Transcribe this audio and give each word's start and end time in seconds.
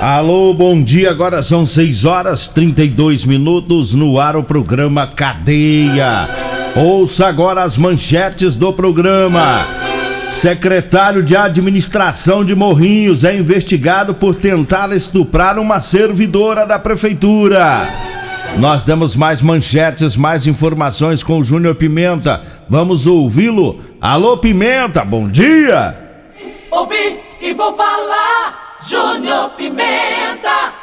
Alô, 0.00 0.52
bom 0.52 0.82
dia. 0.82 1.10
Agora 1.10 1.42
são 1.42 1.64
6 1.64 2.04
horas 2.04 2.48
32 2.50 3.24
minutos 3.24 3.94
no 3.94 4.20
ar 4.20 4.36
o 4.36 4.44
programa 4.44 5.06
Cadeia. 5.06 6.28
Ouça 6.76 7.26
agora 7.26 7.62
as 7.62 7.78
manchetes 7.78 8.56
do 8.56 8.74
programa. 8.74 9.66
Secretário 10.28 11.22
de 11.22 11.34
Administração 11.34 12.44
de 12.44 12.54
Morrinhos 12.54 13.24
é 13.24 13.34
investigado 13.34 14.12
por 14.12 14.34
tentar 14.34 14.92
estuprar 14.92 15.58
uma 15.58 15.80
servidora 15.80 16.66
da 16.66 16.78
prefeitura. 16.78 17.88
Nós 18.58 18.84
damos 18.84 19.16
mais 19.16 19.40
manchetes, 19.40 20.14
mais 20.14 20.46
informações 20.46 21.22
com 21.22 21.38
o 21.38 21.42
Júnior 21.42 21.74
Pimenta. 21.74 22.42
Vamos 22.68 23.06
ouvi-lo. 23.06 23.80
Alô, 23.98 24.36
Pimenta, 24.36 25.02
bom 25.06 25.26
dia. 25.26 25.96
Ouvi 26.70 27.18
e 27.40 27.54
vou 27.54 27.74
falar. 27.74 28.65
Júnior 28.84 29.50
Pimenta. 29.50 30.74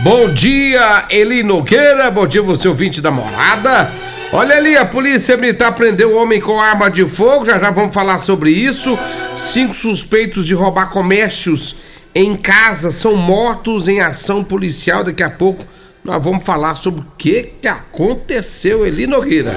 Bom 0.00 0.32
dia, 0.32 1.06
Eli 1.10 1.42
Nogueira. 1.42 2.10
Bom 2.10 2.26
dia, 2.26 2.42
você 2.42 2.68
ouvinte 2.68 3.00
da 3.00 3.10
morada. 3.10 3.90
Olha 4.32 4.56
ali, 4.56 4.76
a 4.76 4.84
polícia 4.84 5.36
militar 5.36 5.74
prendeu 5.74 6.14
um 6.14 6.22
homem 6.22 6.40
com 6.40 6.60
arma 6.60 6.90
de 6.90 7.06
fogo. 7.06 7.44
Já 7.44 7.58
já 7.58 7.70
vamos 7.70 7.94
falar 7.94 8.18
sobre 8.18 8.50
isso. 8.50 8.98
Cinco 9.34 9.74
suspeitos 9.74 10.44
de 10.44 10.54
roubar 10.54 10.90
comércios 10.90 11.76
em 12.14 12.36
casa 12.36 12.90
são 12.90 13.16
mortos 13.16 13.88
em 13.88 14.00
ação 14.00 14.44
policial. 14.44 15.02
Daqui 15.02 15.22
a 15.22 15.30
pouco 15.30 15.64
nós 16.04 16.22
vamos 16.22 16.44
falar 16.44 16.74
sobre 16.74 17.00
o 17.00 17.06
que, 17.18 17.50
que 17.60 17.68
aconteceu, 17.68 18.86
Eli 18.86 19.06
Nogueira. 19.06 19.56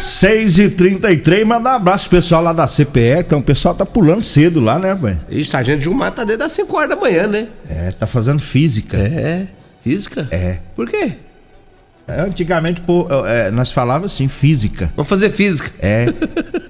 6 0.00 0.58
e 0.58 0.68
33 0.70 1.46
mandar 1.46 1.72
um 1.72 1.76
abraço 1.76 2.08
pro 2.08 2.18
pessoal 2.18 2.42
lá 2.42 2.52
da 2.52 2.66
CPE. 2.66 3.20
Então 3.20 3.38
o 3.38 3.42
pessoal 3.42 3.74
tá 3.74 3.84
pulando 3.84 4.22
cedo 4.22 4.60
lá, 4.60 4.78
né, 4.78 4.94
velho? 4.94 5.20
Isso, 5.30 5.56
a 5.56 5.62
gente 5.62 5.82
Gilmar 5.84 6.12
tá 6.12 6.24
desde 6.24 6.42
as 6.44 6.52
5 6.52 6.76
horas 6.76 6.88
da 6.90 6.96
manhã, 6.96 7.26
né? 7.26 7.46
É, 7.68 7.90
tá 7.92 8.06
fazendo 8.06 8.40
física. 8.40 8.96
É. 8.96 9.46
Física? 9.82 10.26
É. 10.30 10.58
Por 10.74 10.88
quê? 10.88 11.12
É, 12.08 12.20
Antigamente, 12.22 12.80
pô, 12.80 13.06
é, 13.26 13.50
nós 13.50 13.70
falávamos 13.70 14.12
assim, 14.12 14.26
física. 14.28 14.90
Vamos 14.96 15.08
fazer 15.08 15.30
física. 15.30 15.70
É. 15.80 16.06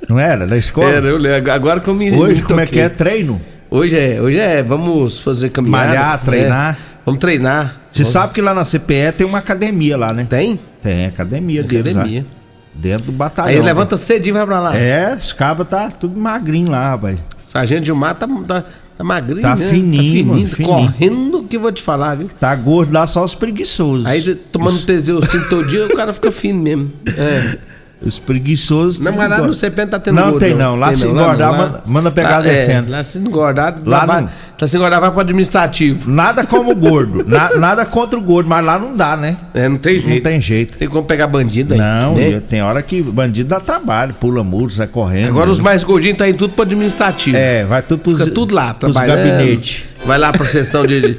Não 0.09 0.19
era? 0.19 0.47
Da 0.47 0.57
escola? 0.59 0.91
Era, 0.91 1.07
eu 1.09 1.17
lembro. 1.17 1.51
Agora 1.53 1.81
que 1.81 1.89
eu 1.89 1.95
me 1.95 2.11
Hoje, 2.13 2.43
me 2.43 2.49
como 2.49 2.61
é 2.61 2.67
que 2.67 2.79
é? 2.81 2.89
Treino? 2.89 3.41
Hoje 3.71 3.97
é, 3.99 4.21
hoje 4.21 4.37
é, 4.39 4.63
vamos 4.63 5.21
fazer 5.21 5.51
caminhada. 5.51 5.87
Malhar, 5.87 6.23
treinar. 6.25 6.75
É, 6.75 7.01
vamos 7.07 7.21
treinar. 7.21 7.81
Você 7.91 8.03
Vamos- 8.03 8.13
sabe 8.13 8.35
que 8.35 8.41
lá 8.41 8.53
na 8.53 8.65
CPE 8.65 9.13
tem 9.17 9.27
uma 9.27 9.39
academia 9.39 9.97
lá, 9.97 10.13
né? 10.13 10.27
Tem? 10.29 10.59
Tem, 10.83 11.07
academia 11.07 11.63
deles 11.63 11.95
lá. 11.95 12.01
Academia. 12.03 12.27
Dentro 12.75 13.07
do 13.07 13.13
batalhão. 13.13 13.49
Aí 13.51 13.57
ele 13.57 13.65
levanta 13.65 13.97
cedinho 13.97 14.33
e 14.33 14.39
vai 14.39 14.47
pra 14.47 14.61
lá. 14.61 14.77
É, 14.77 15.15
os 15.15 15.33
cabos 15.33 15.67
tá 15.69 15.91
tudo 15.91 16.19
magrinho 16.19 16.71
lá, 16.71 16.91
rapaz. 16.91 17.19
Sargento 17.47 17.85
Gilmar 17.85 18.15
tá, 18.15 18.29
tá, 18.47 18.65
tá 18.97 19.05
magrinho, 19.05 19.43
Tá 19.43 19.57
né? 19.57 19.67
fininho, 19.69 20.27
tá 20.27 20.33
mano, 20.33 20.49
tá 20.49 20.55
fininho. 20.57 20.75
correndo 20.75 21.43
que 21.45 21.59
vou 21.59 21.73
te 21.73 21.83
falar, 21.83 22.15
viu? 22.17 22.29
Tá 22.39 22.55
gordo 22.55 22.93
lá 22.93 23.07
só 23.07 23.25
os 23.25 23.35
preguiçosos. 23.35 24.07
Aí 24.07 24.35
tomando 24.35 24.79
Teseuzinho 24.83 25.49
todo 25.49 25.67
dia, 25.67 25.87
o 25.87 25.95
cara 25.97 26.13
fica 26.13 26.31
fino 26.31 26.63
mesmo. 26.63 26.93
É. 27.19 27.59
Os 28.03 28.19
preguiçosos. 28.19 28.99
Não, 28.99 29.13
mas 29.13 29.29
lá 29.29 29.39
no 29.43 29.53
CPN 29.53 29.91
tá 29.91 29.99
tendo 30.01 30.15
Não 30.15 30.39
tem 30.39 30.55
não. 30.55 30.75
Lá 30.75 30.89
Tem 30.89 30.97
se 30.97 31.05
não, 31.05 31.11
engordar, 31.13 31.53
não, 31.53 31.59
manda, 31.59 31.83
manda 31.85 32.11
pegar 32.11 32.39
lá, 32.39 32.41
descendo. 32.41 32.89
É, 32.89 32.97
lá 32.97 33.05
se 33.05 33.19
engordar, 33.19 33.77
Lá 33.85 33.99
lá 33.99 34.07
vai, 34.07 34.21
não. 34.23 34.31
lá 34.59 34.67
se 34.67 34.77
engordar 34.77 35.01
vai 35.03 35.11
pro 35.11 35.21
administrativo. 35.21 36.11
Nada 36.11 36.47
como 36.47 36.71
o 36.71 36.75
gordo. 36.75 37.23
Na- 37.29 37.51
nada 37.57 37.85
contra 37.85 38.19
o 38.19 38.23
gordo, 38.23 38.49
mas 38.49 38.65
lá 38.65 38.79
não 38.79 38.97
dá, 38.97 39.19
né? 39.19 39.37
É, 39.53 39.69
não 39.69 39.77
tem 39.77 40.01
jeito. 40.01 40.25
Não 40.25 40.31
tem 40.33 40.41
jeito. 40.41 40.79
Tem 40.79 40.89
como 40.89 41.05
pegar 41.07 41.27
bandido 41.27 41.75
aí. 41.75 41.79
Não, 41.79 42.15
né? 42.15 42.41
tem 42.49 42.63
hora 42.63 42.81
que 42.81 43.03
bandido 43.03 43.51
dá 43.51 43.61
trabalho, 43.61 44.15
pula 44.15 44.43
muro, 44.43 44.71
sai 44.71 44.87
correndo. 44.87 45.29
Agora 45.29 45.47
né? 45.47 45.53
os 45.53 45.61
mais 45.61 45.85
gordinhos 45.85 46.17
tá 46.17 46.27
indo 46.27 46.39
tudo 46.39 46.55
pro 46.55 46.63
administrativo. 46.63 47.37
É, 47.37 47.65
vai 47.65 47.83
tudo 47.83 48.01
pros, 48.01 48.19
Fica 48.19 48.31
tudo 48.31 48.55
lá, 48.55 48.73
pros 48.73 48.97
gabinetes. 48.97 49.83
Vai 50.07 50.17
lá 50.17 50.33
pra 50.33 50.47
seção 50.47 50.87
de, 50.87 51.01
de- 51.03 51.17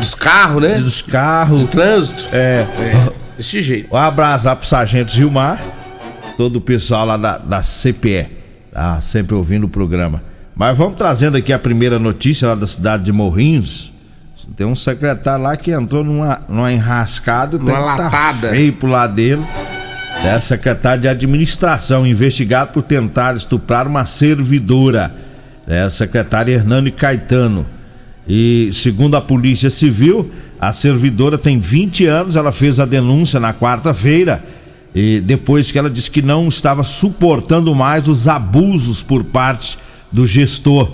dos 0.00 0.16
carros, 0.16 0.62
né? 0.62 0.74
Dos 0.74 1.00
carros. 1.00 1.64
Trânsito. 1.66 2.28
É. 2.32 2.66
Desse 3.36 3.62
jeito. 3.62 3.94
Um 3.94 3.96
abraço 3.96 4.46
lá 4.46 4.56
pro 4.56 4.66
Sargento 4.66 5.12
Gilmar, 5.12 5.60
todo 6.38 6.56
o 6.56 6.60
pessoal 6.60 7.04
lá 7.04 7.16
da, 7.16 7.36
da 7.36 7.60
CPE, 7.62 8.28
tá? 8.72 9.00
Sempre 9.00 9.34
ouvindo 9.34 9.64
o 9.64 9.68
programa. 9.68 10.22
Mas 10.54 10.78
vamos 10.78 10.96
trazendo 10.96 11.36
aqui 11.36 11.52
a 11.52 11.58
primeira 11.58 11.98
notícia 11.98 12.46
lá 12.46 12.54
da 12.54 12.66
cidade 12.66 13.02
de 13.02 13.12
Morrinhos. 13.12 13.92
Tem 14.56 14.64
um 14.64 14.76
secretário 14.76 15.42
lá 15.42 15.56
que 15.56 15.72
entrou 15.72 16.04
numa, 16.04 16.40
numa 16.48 16.72
enrascada, 16.72 17.58
tem 17.58 17.66
Numa 17.66 17.76
que 17.78 17.96
tá 17.96 18.04
latada. 18.04 18.48
feio 18.50 18.72
pro 18.72 18.88
lado 18.88 19.14
dele. 19.16 19.44
É 20.24 20.38
secretário 20.38 21.02
de 21.02 21.08
administração, 21.08 22.06
investigado 22.06 22.72
por 22.72 22.82
tentar 22.82 23.34
estuprar 23.34 23.88
uma 23.88 24.06
servidora. 24.06 25.12
É 25.66 25.82
a 25.82 25.90
secretária 25.90 26.54
Hernani 26.54 26.92
Caetano. 26.92 27.66
E 28.28 28.70
segundo 28.72 29.16
a 29.16 29.20
Polícia 29.20 29.70
Civil, 29.70 30.30
a 30.60 30.70
servidora 30.72 31.36
tem 31.36 31.58
20 31.58 32.06
anos, 32.06 32.36
ela 32.36 32.52
fez 32.52 32.78
a 32.78 32.86
denúncia 32.86 33.40
na 33.40 33.52
quarta-feira. 33.52 34.42
E 34.94 35.20
depois 35.20 35.70
que 35.70 35.78
ela 35.78 35.90
disse 35.90 36.10
que 36.10 36.22
não 36.22 36.48
estava 36.48 36.82
suportando 36.82 37.74
mais 37.74 38.08
os 38.08 38.26
abusos 38.26 39.02
por 39.02 39.24
parte 39.24 39.78
do 40.10 40.26
gestor. 40.26 40.90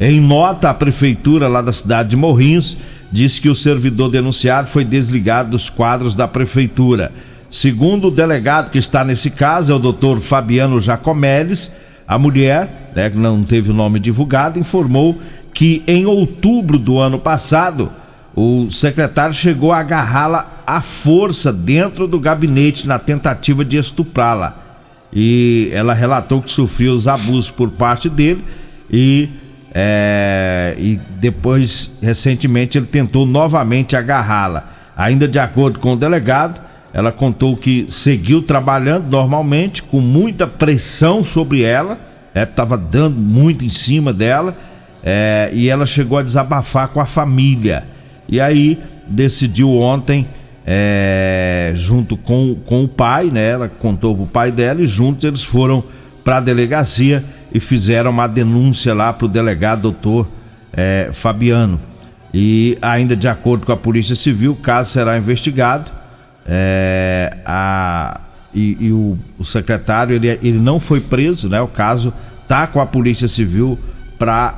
Em 0.00 0.20
nota, 0.20 0.70
a 0.70 0.74
prefeitura 0.74 1.48
lá 1.48 1.60
da 1.60 1.72
cidade 1.72 2.10
de 2.10 2.16
Morrinhos 2.16 2.76
disse 3.10 3.40
que 3.40 3.48
o 3.48 3.54
servidor 3.54 4.10
denunciado 4.10 4.68
foi 4.68 4.84
desligado 4.84 5.50
dos 5.50 5.68
quadros 5.68 6.14
da 6.14 6.26
prefeitura. 6.26 7.12
Segundo 7.50 8.08
o 8.08 8.10
delegado 8.10 8.70
que 8.70 8.78
está 8.78 9.04
nesse 9.04 9.30
caso, 9.30 9.72
é 9.72 9.74
o 9.74 9.78
doutor 9.78 10.20
Fabiano 10.20 10.80
Jacomeles, 10.80 11.70
a 12.08 12.18
mulher, 12.18 12.92
né, 12.96 13.10
que 13.10 13.18
não 13.18 13.44
teve 13.44 13.70
o 13.70 13.74
nome 13.74 14.00
divulgado, 14.00 14.58
informou 14.58 15.20
que 15.52 15.82
em 15.86 16.06
outubro 16.06 16.78
do 16.78 16.98
ano 16.98 17.18
passado, 17.18 17.92
o 18.34 18.70
secretário 18.70 19.34
chegou 19.34 19.72
a 19.72 19.78
agarrá-la 19.78 20.62
à 20.66 20.80
força 20.80 21.52
dentro 21.52 22.08
do 22.08 22.18
gabinete 22.18 22.86
na 22.86 22.98
tentativa 22.98 23.64
de 23.64 23.76
estuprá-la. 23.76 24.56
E 25.12 25.70
ela 25.72 25.92
relatou 25.92 26.40
que 26.40 26.50
sofreu 26.50 26.94
os 26.94 27.06
abusos 27.06 27.50
por 27.50 27.70
parte 27.70 28.08
dele 28.08 28.42
e, 28.90 29.28
é, 29.74 30.74
e 30.78 30.98
depois, 31.20 31.90
recentemente, 32.00 32.78
ele 32.78 32.86
tentou 32.86 33.26
novamente 33.26 33.94
agarrá-la. 33.94 34.64
Ainda 34.96 35.28
de 35.28 35.38
acordo 35.38 35.78
com 35.78 35.92
o 35.92 35.96
delegado, 35.96 36.60
ela 36.94 37.12
contou 37.12 37.56
que 37.56 37.86
seguiu 37.88 38.42
trabalhando 38.42 39.10
normalmente, 39.10 39.82
com 39.82 40.00
muita 40.00 40.46
pressão 40.46 41.22
sobre 41.22 41.62
ela, 41.62 41.98
estava 42.34 42.78
dando 42.78 43.16
muito 43.16 43.64
em 43.64 43.70
cima 43.70 44.12
dela, 44.12 44.56
é, 45.02 45.50
e 45.52 45.68
ela 45.68 45.84
chegou 45.84 46.16
a 46.16 46.22
desabafar 46.22 46.88
com 46.88 47.00
a 47.00 47.06
família. 47.06 47.86
E 48.32 48.40
aí 48.40 48.78
decidiu 49.06 49.78
ontem, 49.78 50.26
é, 50.66 51.72
junto 51.74 52.16
com, 52.16 52.56
com 52.64 52.82
o 52.82 52.88
pai, 52.88 53.26
né? 53.26 53.50
Ela 53.50 53.68
contou 53.68 54.16
pro 54.16 54.24
pai 54.24 54.50
dela 54.50 54.80
e 54.80 54.86
juntos 54.86 55.22
eles 55.24 55.44
foram 55.44 55.84
para 56.24 56.38
a 56.38 56.40
delegacia 56.40 57.22
e 57.52 57.60
fizeram 57.60 58.10
uma 58.10 58.26
denúncia 58.26 58.94
lá 58.94 59.12
pro 59.12 59.28
delegado 59.28 59.82
doutor 59.82 60.26
é, 60.72 61.10
Fabiano. 61.12 61.78
E 62.32 62.78
ainda 62.80 63.14
de 63.14 63.28
acordo 63.28 63.66
com 63.66 63.72
a 63.72 63.76
Polícia 63.76 64.14
Civil, 64.14 64.52
o 64.52 64.56
caso 64.56 64.88
será 64.88 65.18
investigado. 65.18 65.90
É, 66.46 67.36
a, 67.44 68.18
e, 68.54 68.78
e 68.80 68.92
o, 68.92 69.18
o, 69.38 69.44
secretário 69.44 70.16
ele, 70.16 70.28
ele 70.42 70.58
não 70.58 70.80
foi 70.80 71.02
preso, 71.02 71.50
né? 71.50 71.60
O 71.60 71.68
caso 71.68 72.14
tá 72.48 72.66
com 72.66 72.80
a 72.80 72.86
Polícia 72.86 73.28
Civil 73.28 73.78
para 74.18 74.54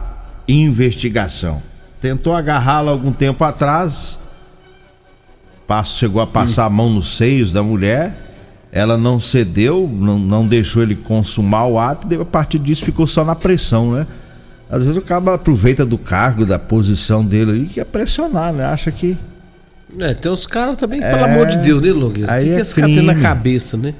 investigação. 0.47 1.74
Tentou 2.05 2.35
agarrá-la 2.35 2.91
algum 2.91 3.11
tempo 3.11 3.43
atrás, 3.45 4.19
chegou 5.87 6.21
a 6.21 6.27
passar 6.27 6.67
a 6.67 6.69
mão 6.69 6.91
nos 6.91 7.17
seios 7.17 7.51
da 7.51 7.63
mulher, 7.63 8.15
ela 8.71 8.99
não 8.99 9.19
cedeu, 9.19 9.89
não, 9.91 10.19
não 10.19 10.47
deixou 10.47 10.83
ele 10.83 10.95
consumar 10.95 11.65
o 11.65 11.79
ato, 11.79 12.07
e 12.13 12.21
a 12.21 12.25
partir 12.27 12.59
disso 12.59 12.85
ficou 12.85 13.07
só 13.07 13.25
na 13.25 13.35
pressão, 13.35 13.93
né? 13.93 14.07
Às 14.69 14.85
vezes 14.85 14.99
o 14.99 15.01
cara 15.01 15.33
aproveita 15.33 15.87
do 15.87 15.97
cargo, 15.97 16.45
da 16.45 16.59
posição 16.59 17.25
dele 17.25 17.51
ali, 17.51 17.67
que 17.69 17.81
é 17.81 17.85
pressionar, 17.85 18.53
né? 18.53 18.67
Acha 18.67 18.93
que. 18.93 19.17
É, 19.99 20.13
tem 20.13 20.31
uns 20.31 20.47
caras 20.47 20.77
também, 20.77 21.03
é... 21.03 21.11
pelo 21.11 21.25
amor 21.25 21.47
de 21.47 21.57
Deus, 21.57 21.81
né, 21.81 21.91
Logueiro? 21.91 22.31
O 22.31 22.39
que, 22.39 22.51
é 22.51 22.55
que 22.55 22.61
esse 22.61 22.75
cara 22.75 22.87
tem 22.87 23.01
na 23.01 23.15
cabeça, 23.15 23.79
né? 23.79 23.95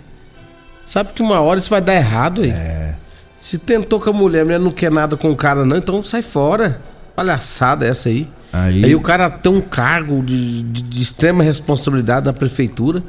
Sabe 0.85 1.15
que 1.15 1.23
uma 1.23 1.41
hora 1.41 1.59
isso 1.59 1.71
vai 1.71 1.81
dar 1.81 1.95
errado 1.95 2.43
aí. 2.43 2.51
É. 2.51 2.97
Se 3.35 3.57
tentou 3.57 3.99
com 3.99 4.11
a 4.11 4.13
mulher, 4.13 4.43
a 4.43 4.45
mulher 4.45 4.61
não 4.61 4.71
quer 4.71 4.91
nada 4.91 5.17
com 5.17 5.31
o 5.31 5.37
cara, 5.37 5.65
não, 5.65 5.79
então 5.79 6.03
sai 6.03 6.21
fora. 6.21 6.83
Palhaçada 7.15 7.87
essa 7.87 8.09
aí. 8.09 8.29
Aí, 8.53 8.85
aí 8.85 8.95
o 8.95 9.01
cara 9.01 9.29
tem 9.29 9.53
um 9.53 9.61
cargo 9.61 10.23
de, 10.23 10.63
de, 10.63 10.83
de 10.83 11.03
extrema 11.03 11.43
responsabilidade 11.43 12.27
da 12.27 12.33
prefeitura, 12.33 13.03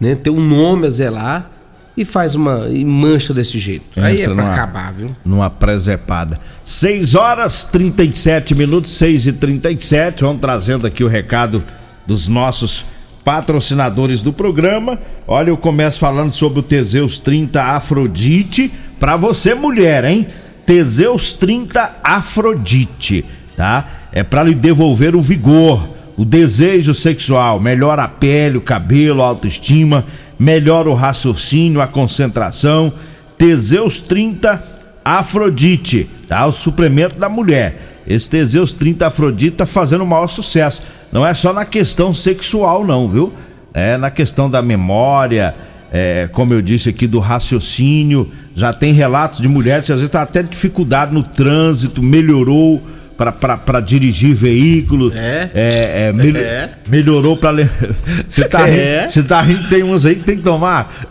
né? 0.00 0.14
Tem 0.14 0.32
um 0.32 0.40
nome 0.40 0.86
a 0.86 0.90
zelar 0.90 1.50
e 1.96 2.04
faz 2.04 2.36
uma. 2.36 2.68
e 2.68 2.84
mancha 2.84 3.34
desse 3.34 3.58
jeito. 3.58 3.84
Entra 3.90 4.06
Aí 4.06 4.20
é 4.22 4.24
pra 4.24 4.34
numa, 4.34 4.52
acabar, 4.52 4.92
viu? 4.92 5.16
Numa 5.24 5.50
presepada. 5.50 6.38
6 6.62 7.16
horas 7.16 7.64
37 7.64 8.54
minutos, 8.54 8.92
6 8.92 9.26
e 9.26 9.32
37 9.32 10.22
Vamos 10.22 10.40
trazendo 10.40 10.86
aqui 10.86 11.02
o 11.02 11.08
recado 11.08 11.62
dos 12.06 12.28
nossos 12.28 12.84
patrocinadores 13.24 14.22
do 14.22 14.32
programa. 14.32 14.98
Olha, 15.26 15.50
eu 15.50 15.56
começo 15.56 15.98
falando 15.98 16.30
sobre 16.30 16.60
o 16.60 16.62
Teseus 16.62 17.18
30 17.18 17.62
Afrodite. 17.62 18.72
Pra 19.00 19.16
você, 19.16 19.52
mulher, 19.54 20.04
hein? 20.04 20.28
Teseus 20.68 21.32
30 21.32 21.96
Afrodite, 22.04 23.24
tá? 23.56 23.88
É 24.12 24.22
para 24.22 24.42
lhe 24.44 24.54
devolver 24.54 25.16
o 25.16 25.22
vigor, 25.22 25.88
o 26.14 26.24
desejo 26.24 26.92
sexual, 26.92 27.58
melhora 27.58 28.04
a 28.04 28.08
pele, 28.08 28.58
o 28.58 28.60
cabelo, 28.60 29.22
a 29.22 29.26
autoestima 29.26 30.04
melhora 30.38 30.88
o 30.88 30.94
raciocínio, 30.94 31.80
a 31.80 31.86
concentração. 31.86 32.92
Teseus 33.36 34.00
30 34.00 34.62
Afrodite, 35.04 36.08
tá? 36.26 36.46
O 36.46 36.52
suplemento 36.52 37.18
da 37.18 37.28
mulher. 37.28 38.02
Esse 38.06 38.30
Teseus 38.30 38.72
30 38.72 39.06
Afrodite 39.06 39.56
tá 39.56 39.66
fazendo 39.66 40.04
o 40.04 40.06
maior 40.06 40.28
sucesso. 40.28 40.82
Não 41.10 41.26
é 41.26 41.34
só 41.34 41.52
na 41.52 41.64
questão 41.64 42.14
sexual, 42.14 42.84
não, 42.84 43.08
viu? 43.08 43.32
É 43.74 43.96
na 43.96 44.10
questão 44.10 44.48
da 44.48 44.62
memória, 44.62 45.54
é, 45.92 46.28
como 46.32 46.52
eu 46.52 46.62
disse 46.62 46.88
aqui, 46.88 47.06
do 47.06 47.18
raciocínio. 47.18 48.30
Já 48.54 48.72
tem 48.72 48.92
relatos 48.92 49.40
de 49.40 49.48
mulheres 49.48 49.86
que 49.86 49.92
às 49.92 49.98
vezes 49.98 50.10
tá 50.10 50.22
até 50.22 50.42
dificuldade 50.42 51.12
no 51.12 51.22
trânsito, 51.22 52.02
melhorou 52.02 52.82
para 53.18 53.80
dirigir 53.80 54.32
veículo. 54.32 55.12
É. 55.12 55.50
É, 55.52 56.08
é, 56.08 56.12
mel 56.12 56.36
é. 56.36 56.70
Melhorou 56.86 57.36
para. 57.36 57.68
Você 58.28 58.44
tá, 58.44 58.68
é. 58.68 59.00
rindo, 59.00 59.12
você 59.12 59.22
tá 59.24 59.40
rindo, 59.40 59.68
tem 59.68 59.82
uns 59.82 60.06
aí 60.06 60.14
que 60.14 60.22
tem 60.22 60.36
que 60.36 60.42
tomar. 60.42 61.08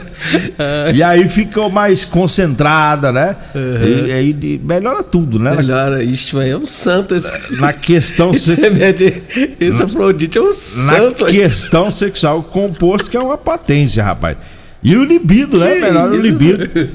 e 0.94 1.02
aí 1.02 1.28
ficou 1.28 1.68
mais 1.68 2.04
concentrada, 2.04 3.12
né? 3.12 3.36
Uhum. 3.54 4.06
E 4.06 4.12
aí 4.12 4.60
melhora 4.62 5.02
tudo, 5.02 5.38
né? 5.38 5.54
Melhora, 5.54 6.02
isso 6.02 6.38
aí 6.38 6.50
é 6.50 6.56
um 6.56 6.64
santo. 6.64 7.14
Esse... 7.14 7.30
Na 7.60 7.72
questão 7.72 8.32
sexual. 8.32 8.72
Esse 9.60 9.82
Afrodite 9.82 10.38
é 10.38 10.40
um 10.40 10.52
santo. 10.52 11.24
Na 11.24 11.30
questão 11.30 11.90
sexual, 11.90 12.42
composto 12.42 13.10
que 13.10 13.16
é 13.16 13.20
uma 13.20 13.36
potência, 13.36 14.02
rapaz. 14.02 14.38
E 14.82 14.96
o 14.96 15.04
libido, 15.04 15.58
né? 15.58 15.74
Melhora 15.74 16.12
o 16.12 16.20
libido. 16.20 16.88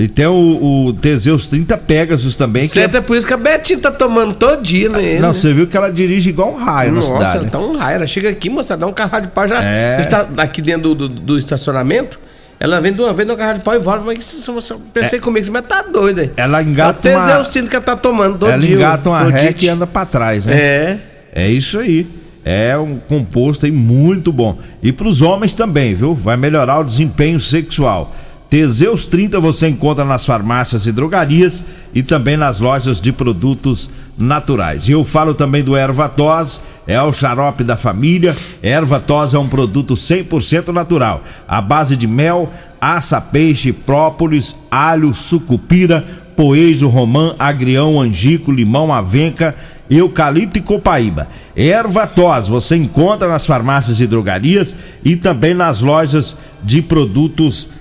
E 0.00 0.08
tem 0.08 0.26
o, 0.26 0.86
o 0.86 0.92
Teseus 0.94 1.46
30 1.48 1.76
Pegasus 1.76 2.34
também. 2.34 2.66
Certo, 2.66 2.94
é... 2.94 2.98
é 2.98 3.00
por 3.02 3.14
isso 3.18 3.26
que 3.26 3.34
a 3.34 3.36
Betinha 3.36 3.78
tá 3.78 3.90
tomando 3.90 4.32
todo 4.32 4.62
dia, 4.62 4.88
né? 4.88 5.18
Não, 5.18 5.34
você 5.34 5.52
viu 5.52 5.66
que 5.66 5.76
ela 5.76 5.92
dirige 5.92 6.30
igual 6.30 6.54
um 6.54 6.56
raio 6.56 6.92
Nossa, 6.92 7.08
na 7.08 7.16
cidade. 7.16 7.34
Nossa, 7.34 7.38
ela 7.38 7.50
tá 7.50 7.58
um 7.58 7.76
raio. 7.76 7.96
Ela 7.96 8.06
chega 8.06 8.30
aqui, 8.30 8.48
moça, 8.48 8.78
dá 8.78 8.86
um 8.86 8.94
carro 8.94 9.20
de 9.20 9.28
pau 9.28 9.46
já. 9.46 9.62
É. 9.62 10.00
está 10.00 10.26
aqui 10.38 10.62
dentro 10.62 10.94
do, 10.94 11.06
do, 11.06 11.08
do, 11.08 11.38
estacionamento. 11.38 12.18
Ela 12.58 12.80
vem 12.80 12.94
de 12.94 13.00
uma 13.02 13.12
vez 13.12 13.28
no 13.28 13.36
carro 13.36 13.58
de 13.58 13.64
pau 13.64 13.74
e 13.74 13.78
volta. 13.78 14.02
Mas 14.02 14.42
você, 14.46 14.74
pensei 14.90 15.18
é. 15.18 15.22
comigo, 15.22 15.46
mas 15.52 15.66
tá 15.66 15.82
doido 15.82 16.22
aí. 16.22 16.30
Ela 16.34 16.62
engata 16.62 17.06
é 17.06 17.18
o 17.18 17.20
Teseus 17.20 17.48
30 17.48 17.68
que 17.68 17.76
ela 17.76 17.84
tá 17.84 17.96
tomando 17.96 18.38
todo 18.38 18.52
ela 18.52 18.58
dia. 18.62 18.76
Ela 18.76 18.84
engata 18.84 19.10
uma 19.10 19.30
ré 19.30 19.54
e 19.60 19.68
anda 19.68 19.86
pra 19.86 20.06
trás, 20.06 20.46
né? 20.46 20.56
É. 20.56 20.98
É 21.34 21.50
isso 21.50 21.78
aí. 21.78 22.06
É 22.42 22.74
um 22.78 22.96
composto 22.96 23.66
aí 23.66 23.72
muito 23.72 24.32
bom. 24.32 24.58
E 24.82 24.92
pros 24.92 25.20
homens 25.20 25.52
também, 25.52 25.94
viu? 25.94 26.14
Vai 26.14 26.38
melhorar 26.38 26.78
o 26.78 26.84
desempenho 26.84 27.38
sexual. 27.38 28.14
Teseus 28.50 29.06
30 29.06 29.38
você 29.38 29.68
encontra 29.68 30.04
nas 30.04 30.26
farmácias 30.26 30.84
e 30.84 30.90
drogarias 30.90 31.64
e 31.94 32.02
também 32.02 32.36
nas 32.36 32.58
lojas 32.58 33.00
de 33.00 33.12
produtos 33.12 33.88
naturais. 34.18 34.88
E 34.88 34.90
eu 34.92 35.04
falo 35.04 35.34
também 35.34 35.62
do 35.62 35.76
Erva 35.76 36.08
Tos, 36.08 36.60
é 36.84 37.00
o 37.00 37.12
xarope 37.12 37.62
da 37.62 37.76
família. 37.76 38.36
Erva 38.60 38.98
Tos 38.98 39.34
é 39.34 39.38
um 39.38 39.48
produto 39.48 39.94
100% 39.94 40.72
natural, 40.72 41.22
à 41.46 41.60
base 41.60 41.94
de 41.94 42.08
mel, 42.08 42.52
aça, 42.80 43.20
peixe, 43.20 43.72
própolis, 43.72 44.56
alho, 44.68 45.14
sucupira, 45.14 46.04
poejo, 46.34 46.88
romã, 46.88 47.36
agrião, 47.38 48.00
angico, 48.00 48.50
limão, 48.50 48.92
avenca, 48.92 49.54
eucalipto 49.88 50.58
e 50.58 50.62
copaíba. 50.62 51.28
Erva 51.54 52.04
tos 52.04 52.48
você 52.48 52.74
encontra 52.74 53.28
nas 53.28 53.46
farmácias 53.46 54.00
e 54.00 54.08
drogarias 54.08 54.74
e 55.04 55.14
também 55.14 55.54
nas 55.54 55.80
lojas 55.80 56.36
de 56.64 56.82
produtos 56.82 57.64
naturais. 57.64 57.79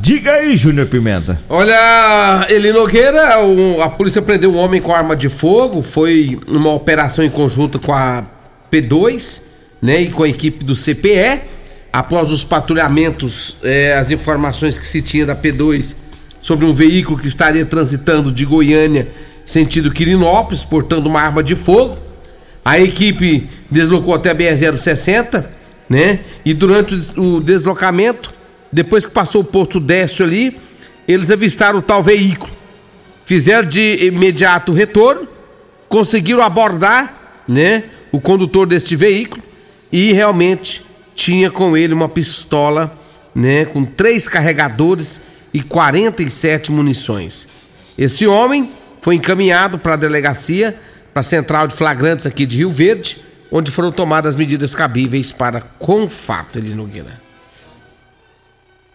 Diga 0.00 0.32
aí, 0.32 0.56
Júnior 0.56 0.86
Pimenta. 0.86 1.40
Olha, 1.48 2.46
Eli 2.48 2.72
Nogueira, 2.72 3.36
a 3.82 3.88
polícia 3.88 4.20
prendeu 4.20 4.52
um 4.52 4.56
homem 4.56 4.80
com 4.80 4.92
arma 4.92 5.14
de 5.14 5.28
fogo, 5.28 5.82
foi 5.82 6.38
uma 6.48 6.72
operação 6.72 7.24
em 7.24 7.30
conjunto 7.30 7.78
com 7.78 7.92
a 7.92 8.24
P2, 8.70 9.42
né, 9.80 10.02
e 10.02 10.10
com 10.10 10.22
a 10.22 10.28
equipe 10.28 10.64
do 10.64 10.74
CPE. 10.74 11.40
Após 11.92 12.32
os 12.32 12.44
patrulhamentos, 12.44 13.56
eh, 13.62 13.94
as 13.94 14.10
informações 14.10 14.76
que 14.76 14.84
se 14.84 15.00
tinha 15.00 15.24
da 15.24 15.34
P2 15.34 15.94
sobre 16.40 16.66
um 16.66 16.72
veículo 16.72 17.16
que 17.16 17.26
estaria 17.26 17.64
transitando 17.64 18.32
de 18.32 18.44
Goiânia 18.44 19.08
sentido 19.46 19.92
Quirinópolis, 19.92 20.64
portando 20.64 21.08
uma 21.08 21.20
arma 21.20 21.42
de 21.42 21.54
fogo. 21.54 21.96
A 22.64 22.80
equipe 22.80 23.48
deslocou 23.70 24.12
até 24.12 24.30
a 24.30 24.34
BR-060, 24.34 25.44
né? 25.88 26.18
E 26.44 26.52
durante 26.52 26.94
o 27.16 27.40
deslocamento 27.40 28.34
depois 28.72 29.06
que 29.06 29.12
passou 29.12 29.42
o 29.42 29.44
posto 29.44 29.80
Décio 29.80 30.24
ali, 30.24 30.58
eles 31.06 31.30
avistaram 31.30 31.78
o 31.78 31.82
tal 31.82 32.02
veículo. 32.02 32.52
Fizeram 33.24 33.66
de 33.66 33.98
imediato 34.04 34.72
o 34.72 34.74
retorno, 34.74 35.28
conseguiram 35.88 36.42
abordar, 36.42 37.42
né, 37.48 37.84
o 38.10 38.20
condutor 38.20 38.66
deste 38.66 38.96
veículo 38.96 39.42
e 39.92 40.12
realmente 40.12 40.84
tinha 41.14 41.50
com 41.50 41.76
ele 41.76 41.94
uma 41.94 42.08
pistola, 42.08 42.96
né, 43.34 43.64
com 43.64 43.84
três 43.84 44.26
carregadores 44.28 45.20
e 45.54 45.62
47 45.62 46.72
munições. 46.72 47.48
Esse 47.96 48.26
homem 48.26 48.70
foi 49.00 49.14
encaminhado 49.14 49.78
para 49.78 49.94
a 49.94 49.96
delegacia, 49.96 50.76
para 51.12 51.20
a 51.20 51.24
central 51.24 51.68
de 51.68 51.74
flagrantes 51.74 52.26
aqui 52.26 52.44
de 52.44 52.58
Rio 52.58 52.70
Verde, 52.70 53.24
onde 53.50 53.70
foram 53.70 53.92
tomadas 53.92 54.36
medidas 54.36 54.74
cabíveis 54.74 55.32
para 55.32 55.60
com 55.60 56.08
fato, 56.08 56.58
ele 56.58 56.74
Nogueira. 56.74 57.25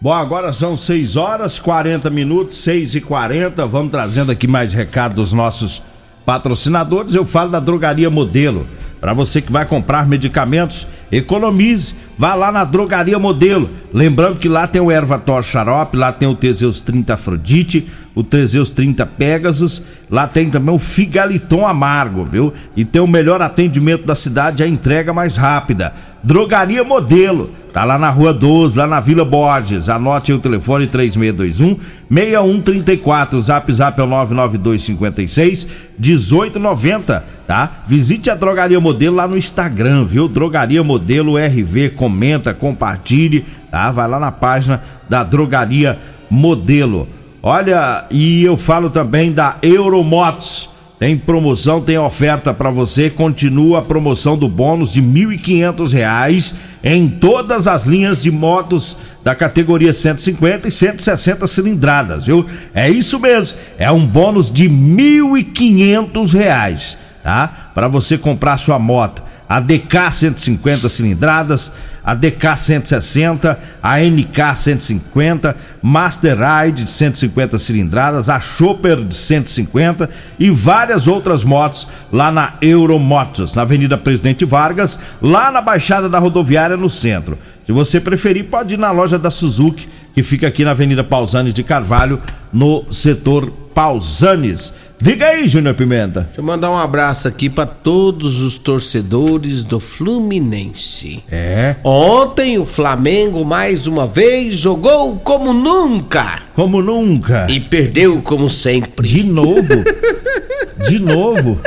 Bom, 0.01 0.11
agora 0.11 0.51
são 0.51 0.75
6 0.75 1.15
horas 1.15 1.59
40 1.59 2.09
minutos, 2.09 2.57
6 2.57 2.95
e 2.95 3.01
40 3.01 3.67
Vamos 3.67 3.91
trazendo 3.91 4.31
aqui 4.31 4.47
mais 4.47 4.73
recado 4.73 5.13
dos 5.13 5.31
nossos 5.31 5.83
patrocinadores. 6.25 7.13
Eu 7.13 7.23
falo 7.23 7.51
da 7.51 7.59
Drogaria 7.59 8.09
Modelo. 8.09 8.65
Para 8.99 9.13
você 9.13 9.43
que 9.43 9.51
vai 9.51 9.63
comprar 9.63 10.07
medicamentos, 10.07 10.87
economize. 11.11 11.93
Vá 12.21 12.35
lá 12.35 12.51
na 12.51 12.63
Drogaria 12.63 13.17
Modelo. 13.17 13.67
Lembrando 13.91 14.37
que 14.37 14.47
lá 14.47 14.67
tem 14.67 14.79
o 14.79 14.91
Ervator 14.91 15.41
Xarope, 15.41 15.97
lá 15.97 16.11
tem 16.11 16.29
o 16.29 16.35
Teseus 16.35 16.79
30 16.79 17.15
Afrodite, 17.15 17.87
o 18.13 18.21
Teseus 18.21 18.69
30 18.69 19.07
Pegasus, 19.07 19.81
lá 20.07 20.27
tem 20.27 20.47
também 20.47 20.75
o 20.75 20.77
Figaliton 20.77 21.65
Amargo, 21.65 22.23
viu? 22.23 22.53
E 22.77 22.85
tem 22.85 23.01
o 23.01 23.07
melhor 23.07 23.41
atendimento 23.41 24.05
da 24.05 24.13
cidade, 24.13 24.61
a 24.61 24.67
entrega 24.67 25.11
mais 25.11 25.35
rápida. 25.35 25.95
Drogaria 26.23 26.83
Modelo. 26.83 27.55
Tá 27.73 27.85
lá 27.85 27.97
na 27.97 28.09
Rua 28.09 28.33
12, 28.33 28.77
lá 28.77 28.85
na 28.85 28.99
Vila 28.99 29.23
Borges. 29.23 29.87
Anote 29.87 30.31
aí 30.31 30.37
o 30.37 30.41
telefone 30.41 30.87
3621 30.87 31.77
6134. 32.09 33.39
Zap 33.39 33.71
Zap 33.71 33.97
é 33.97 34.03
o 34.03 34.07
99256 34.07 35.67
1890, 35.97 37.23
tá? 37.47 37.83
Visite 37.87 38.29
a 38.29 38.35
Drogaria 38.35 38.79
Modelo 38.79 39.15
lá 39.15 39.25
no 39.25 39.37
Instagram, 39.37 40.03
viu? 40.03 40.27
Drogaria 40.27 40.83
Modelo 40.83 41.37
RV, 41.37 41.91
comenta, 42.11 42.53
compartilhe, 42.53 43.45
tá? 43.71 43.89
Vai 43.89 44.07
lá 44.07 44.19
na 44.19 44.31
página 44.31 44.83
da 45.07 45.23
Drogaria 45.23 45.97
Modelo. 46.29 47.07
Olha, 47.41 48.05
e 48.11 48.43
eu 48.43 48.57
falo 48.57 48.89
também 48.89 49.31
da 49.31 49.55
Euromotos 49.61 50.69
Tem 50.99 51.17
promoção, 51.17 51.81
tem 51.81 51.97
oferta 51.97 52.53
para 52.53 52.69
você. 52.69 53.09
Continua 53.09 53.79
a 53.79 53.81
promoção 53.81 54.37
do 54.37 54.47
bônus 54.47 54.91
de 54.91 55.01
R$ 55.01 55.07
1.500 55.07 56.53
em 56.83 57.09
todas 57.09 57.67
as 57.67 57.87
linhas 57.87 58.21
de 58.21 58.29
motos 58.29 58.95
da 59.23 59.33
categoria 59.33 59.93
150 59.93 60.67
e 60.67 60.71
160 60.71 61.47
cilindradas, 61.47 62.25
viu? 62.25 62.45
É 62.71 62.87
isso 62.87 63.19
mesmo. 63.19 63.57
É 63.79 63.91
um 63.91 64.05
bônus 64.05 64.53
de 64.53 64.67
R$ 64.67 64.75
1.500, 64.75 66.97
tá? 67.23 67.71
Para 67.73 67.87
você 67.87 68.15
comprar 68.15 68.59
sua 68.59 68.77
moto. 68.77 69.30
A 69.51 69.59
DK 69.59 70.09
150 70.13 70.87
cilindradas, 70.87 71.73
a 72.01 72.15
DK 72.15 72.55
160, 72.55 73.59
a 73.83 73.99
NK 73.99 74.55
150, 74.55 75.57
Master 75.81 76.37
Ride 76.37 76.85
de 76.85 76.89
150 76.89 77.59
cilindradas, 77.59 78.29
a 78.29 78.39
Chopper 78.39 79.03
de 79.03 79.13
150 79.13 80.09
e 80.39 80.49
várias 80.49 81.05
outras 81.05 81.43
motos 81.43 81.85
lá 82.13 82.31
na 82.31 82.53
Euromotos, 82.61 83.53
na 83.53 83.63
Avenida 83.63 83.97
Presidente 83.97 84.45
Vargas, 84.45 84.97
lá 85.21 85.51
na 85.51 85.59
Baixada 85.59 86.07
da 86.07 86.17
Rodoviária 86.17 86.77
no 86.77 86.89
centro. 86.89 87.37
Se 87.65 87.73
você 87.73 87.99
preferir, 87.99 88.45
pode 88.45 88.75
ir 88.75 88.77
na 88.77 88.91
loja 88.91 89.19
da 89.19 89.29
Suzuki, 89.29 89.89
que 90.13 90.23
fica 90.23 90.47
aqui 90.47 90.63
na 90.63 90.71
Avenida 90.71 91.03
Pausanes 91.03 91.53
de 91.53 91.61
Carvalho, 91.61 92.21
no 92.53 92.85
setor 92.89 93.51
Pausanes. 93.73 94.73
Diga 95.01 95.27
aí, 95.29 95.47
Júnior 95.47 95.73
Pimenta. 95.73 96.21
Deixa 96.21 96.39
eu 96.39 96.43
mandar 96.43 96.69
um 96.69 96.77
abraço 96.77 97.27
aqui 97.27 97.49
para 97.49 97.65
todos 97.65 98.39
os 98.41 98.59
torcedores 98.59 99.63
do 99.63 99.79
Fluminense. 99.79 101.23
É. 101.31 101.75
Ontem 101.83 102.59
o 102.59 102.65
Flamengo 102.67 103.43
mais 103.43 103.87
uma 103.87 104.05
vez 104.05 104.55
jogou 104.57 105.15
como 105.17 105.53
nunca 105.53 106.43
Como 106.53 106.83
nunca. 106.83 107.47
e 107.49 107.59
perdeu 107.59 108.21
como 108.21 108.47
sempre. 108.47 109.07
De 109.07 109.23
novo. 109.23 109.63
De 110.87 110.99
novo. 110.99 111.59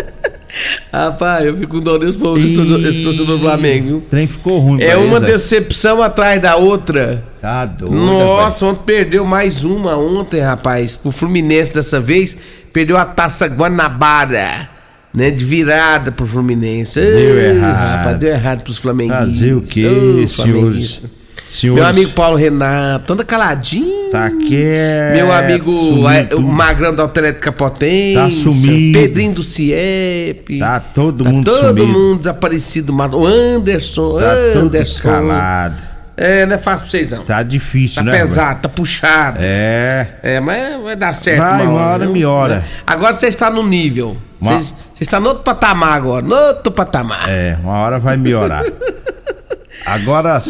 Rapaz, 0.92 1.44
eu 1.46 1.56
fico 1.56 1.78
com 1.78 1.80
dó 1.80 1.98
desse 1.98 2.16
povo, 2.16 2.38
esse 2.38 2.54
torcedor- 3.02 3.36
do 3.36 3.40
Flamengo, 3.40 3.86
viu? 3.88 3.96
O 3.98 4.00
trem 4.02 4.26
ficou 4.26 4.60
ruim. 4.60 4.80
É 4.80 4.96
uma 4.96 5.16
eles, 5.16 5.28
decepção 5.30 6.00
atrás 6.00 6.40
da 6.40 6.54
outra. 6.54 7.24
Tá 7.40 7.66
doido. 7.66 7.92
Nossa, 7.94 8.64
ontem 8.66 8.82
perdeu 8.86 9.24
mais 9.24 9.64
uma 9.64 9.96
ontem, 9.96 10.40
rapaz. 10.40 10.94
Pro 10.94 11.10
Fluminense 11.10 11.72
dessa 11.72 11.98
vez, 11.98 12.36
perdeu 12.74 12.98
a 12.98 13.04
taça 13.06 13.46
Guanabara, 13.46 14.68
né? 15.14 15.30
De 15.30 15.44
virada 15.44 16.10
pro 16.12 16.26
Fluminense. 16.26 17.00
Deu 17.00 17.38
Ai, 17.38 17.44
errado. 17.56 17.96
Rapaz, 17.98 18.18
deu 18.18 18.28
errado 18.30 18.62
pros 18.64 18.78
flamenguistas. 18.78 19.32
Fazer 19.34 19.54
o 19.54 19.62
quê, 19.62 19.86
Ô, 19.86 20.28
senhores? 20.28 21.00
senhores? 21.48 21.80
Meu 21.80 21.86
amigo 21.86 22.10
Paulo 22.10 22.36
Renato, 22.36 23.12
anda 23.12 23.24
caladinho. 23.24 24.10
Tá 24.10 24.28
quieto. 24.28 25.12
Meu 25.14 25.32
amigo 25.32 25.70
é, 26.08 26.22
o 26.24 26.28
tudo. 26.36 26.42
Magrão 26.42 26.94
da 26.94 27.04
Autoelétrica 27.04 27.52
Potência. 27.52 28.22
Tá 28.22 28.30
sumido. 28.30 28.98
Pedrinho 28.98 29.34
do 29.34 29.42
CIEP. 29.42 30.58
Tá 30.58 30.80
todo 30.80 31.22
Tá 31.24 31.30
mundo 31.30 31.44
todo 31.44 31.68
sumido. 31.68 31.86
mundo 31.86 32.18
desaparecido. 32.18 32.92
O 32.92 33.26
Anderson. 33.26 34.18
Tá 34.18 34.58
Anderson. 34.58 35.02
calado. 35.02 35.93
É, 36.16 36.46
não 36.46 36.54
é 36.54 36.58
fácil 36.58 36.84
pra 36.86 36.90
vocês 36.90 37.10
não. 37.10 37.24
Tá 37.24 37.42
difícil, 37.42 37.96
Tá 37.96 38.02
né? 38.04 38.12
pesado, 38.18 38.62
tá 38.62 38.68
puxado. 38.68 39.38
É. 39.40 40.06
É, 40.22 40.40
mas 40.40 40.80
vai 40.82 40.94
dar 40.96 41.12
certo, 41.12 41.40
Vai, 41.40 41.66
uma 41.66 41.80
hora 41.82 42.06
melhora. 42.06 42.64
Agora 42.86 43.14
você 43.14 43.26
está 43.26 43.50
no 43.50 43.66
nível. 43.66 44.16
Uma- 44.40 44.60
Você 44.60 44.74
está 45.02 45.18
no 45.18 45.28
outro 45.28 45.42
patamar 45.42 45.94
agora. 45.96 46.24
No 46.24 46.34
outro 46.34 46.70
patamar. 46.70 47.28
É, 47.28 47.56
uma 47.62 47.72
hora 47.78 47.98
vai 47.98 48.16
melhorar. 48.16 48.62
Agora, 49.86 50.36
É. 50.36 50.40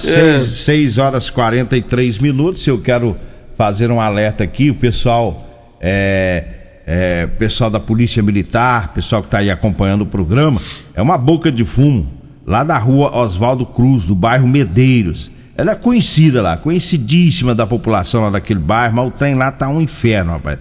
6 0.41 0.99
horas 0.99 1.29
43 1.31 2.19
minutos, 2.19 2.65
eu 2.67 2.79
quero 2.81 3.17
fazer 3.57 3.91
um 3.91 4.01
alerta 4.01 4.45
aqui, 4.45 4.71
o 4.71 4.75
pessoal, 4.75 5.75
é, 5.81 6.45
é, 6.87 7.27
pessoal 7.27 7.69
da 7.71 7.81
Polícia 7.81 8.23
Militar, 8.23 8.93
pessoal 8.95 9.23
que 9.23 9.29
está 9.29 9.39
aí 9.39 9.51
acompanhando 9.51 10.03
o 10.03 10.07
programa, 10.07 10.61
é 10.95 11.03
uma 11.03 11.19
boca 11.19 11.51
de 11.51 11.65
fumo, 11.65 12.07
lá 12.47 12.63
da 12.63 12.79
rua 12.79 13.17
Oswaldo 13.17 13.67
Cruz, 13.67 14.07
do 14.07 14.15
bairro 14.15 14.47
Medeiros. 14.47 15.31
Ela 15.57 15.73
é 15.73 15.75
conhecida 15.75 16.43
lá, 16.43 16.57
conhecidíssima 16.57 17.55
da 17.55 17.67
população 17.67 18.23
lá 18.23 18.31
daquele 18.31 18.61
bairro, 18.61 18.97
mas 18.97 19.07
o 19.07 19.11
trem 19.11 19.35
lá 19.35 19.53
tá 19.53 19.69
um 19.69 19.81
inferno, 19.81 20.33
rapaz. 20.33 20.59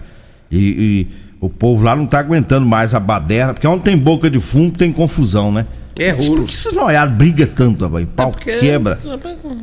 E, 0.50 0.58
e 0.58 1.06
o 1.40 1.48
povo 1.50 1.84
lá 1.84 1.96
não 1.96 2.06
tá 2.06 2.20
aguentando 2.20 2.64
mais 2.64 2.94
a 2.94 3.00
baderna, 3.00 3.52
porque 3.54 3.66
onde 3.66 3.82
tem 3.82 3.96
boca 3.98 4.30
de 4.30 4.38
fumo 4.38 4.70
tem 4.70 4.92
confusão, 4.92 5.50
né? 5.50 5.66
É 5.96 6.12
Por 6.12 6.26
rolo. 6.26 6.44
que 6.44 6.52
esses 6.52 6.72
noiados 6.72 7.14
brigam 7.14 7.46
tanto, 7.54 7.84
rapaz? 7.84 8.08
Pau 8.16 8.30
porque- 8.32 8.58
quebra. 8.58 8.98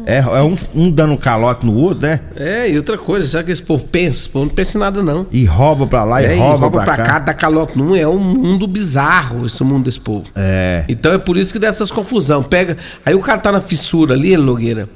É, 0.05 0.19
é 0.19 0.41
um, 0.41 0.55
um 0.73 0.89
dando 0.89 1.17
calote 1.17 1.65
no 1.65 1.73
outro, 1.75 2.07
né? 2.07 2.21
É, 2.37 2.69
e 2.71 2.77
outra 2.77 2.97
coisa, 2.97 3.27
sabe 3.27 3.45
que 3.45 3.51
esse 3.51 3.61
povo 3.61 3.85
pensa? 3.85 4.21
Esse 4.21 4.29
povo 4.29 4.45
não 4.45 4.53
pensa 4.53 4.77
em 4.77 4.79
nada, 4.81 5.03
não. 5.03 5.27
E 5.29 5.43
rouba 5.43 5.85
pra 5.87 6.05
lá 6.05 6.21
É, 6.23 6.33
e 6.33 6.37
e 6.37 6.39
rouba, 6.39 6.57
rouba 6.57 6.83
pra, 6.83 6.97
cá. 6.97 7.19
dá 7.19 7.33
calote 7.33 7.77
num. 7.77 7.93
É 7.93 8.07
um 8.07 8.17
mundo 8.17 8.65
bizarro 8.65 9.45
esse 9.45 9.61
mundo 9.61 9.83
desse 9.85 9.99
povo. 9.99 10.23
É. 10.33 10.85
Então 10.87 11.11
é 11.13 11.17
por 11.17 11.35
isso 11.35 11.51
que 11.51 11.59
dá 11.59 11.67
essas 11.67 11.91
confusão. 11.91 12.41
Pega. 12.43 12.77
Aí 13.05 13.13
o 13.13 13.19
cara 13.19 13.39
tá 13.39 13.51
na 13.51 13.59
fissura 13.59 14.13
ali, 14.13 14.31
ele, 14.33 14.41
Nogueira. 14.43 14.87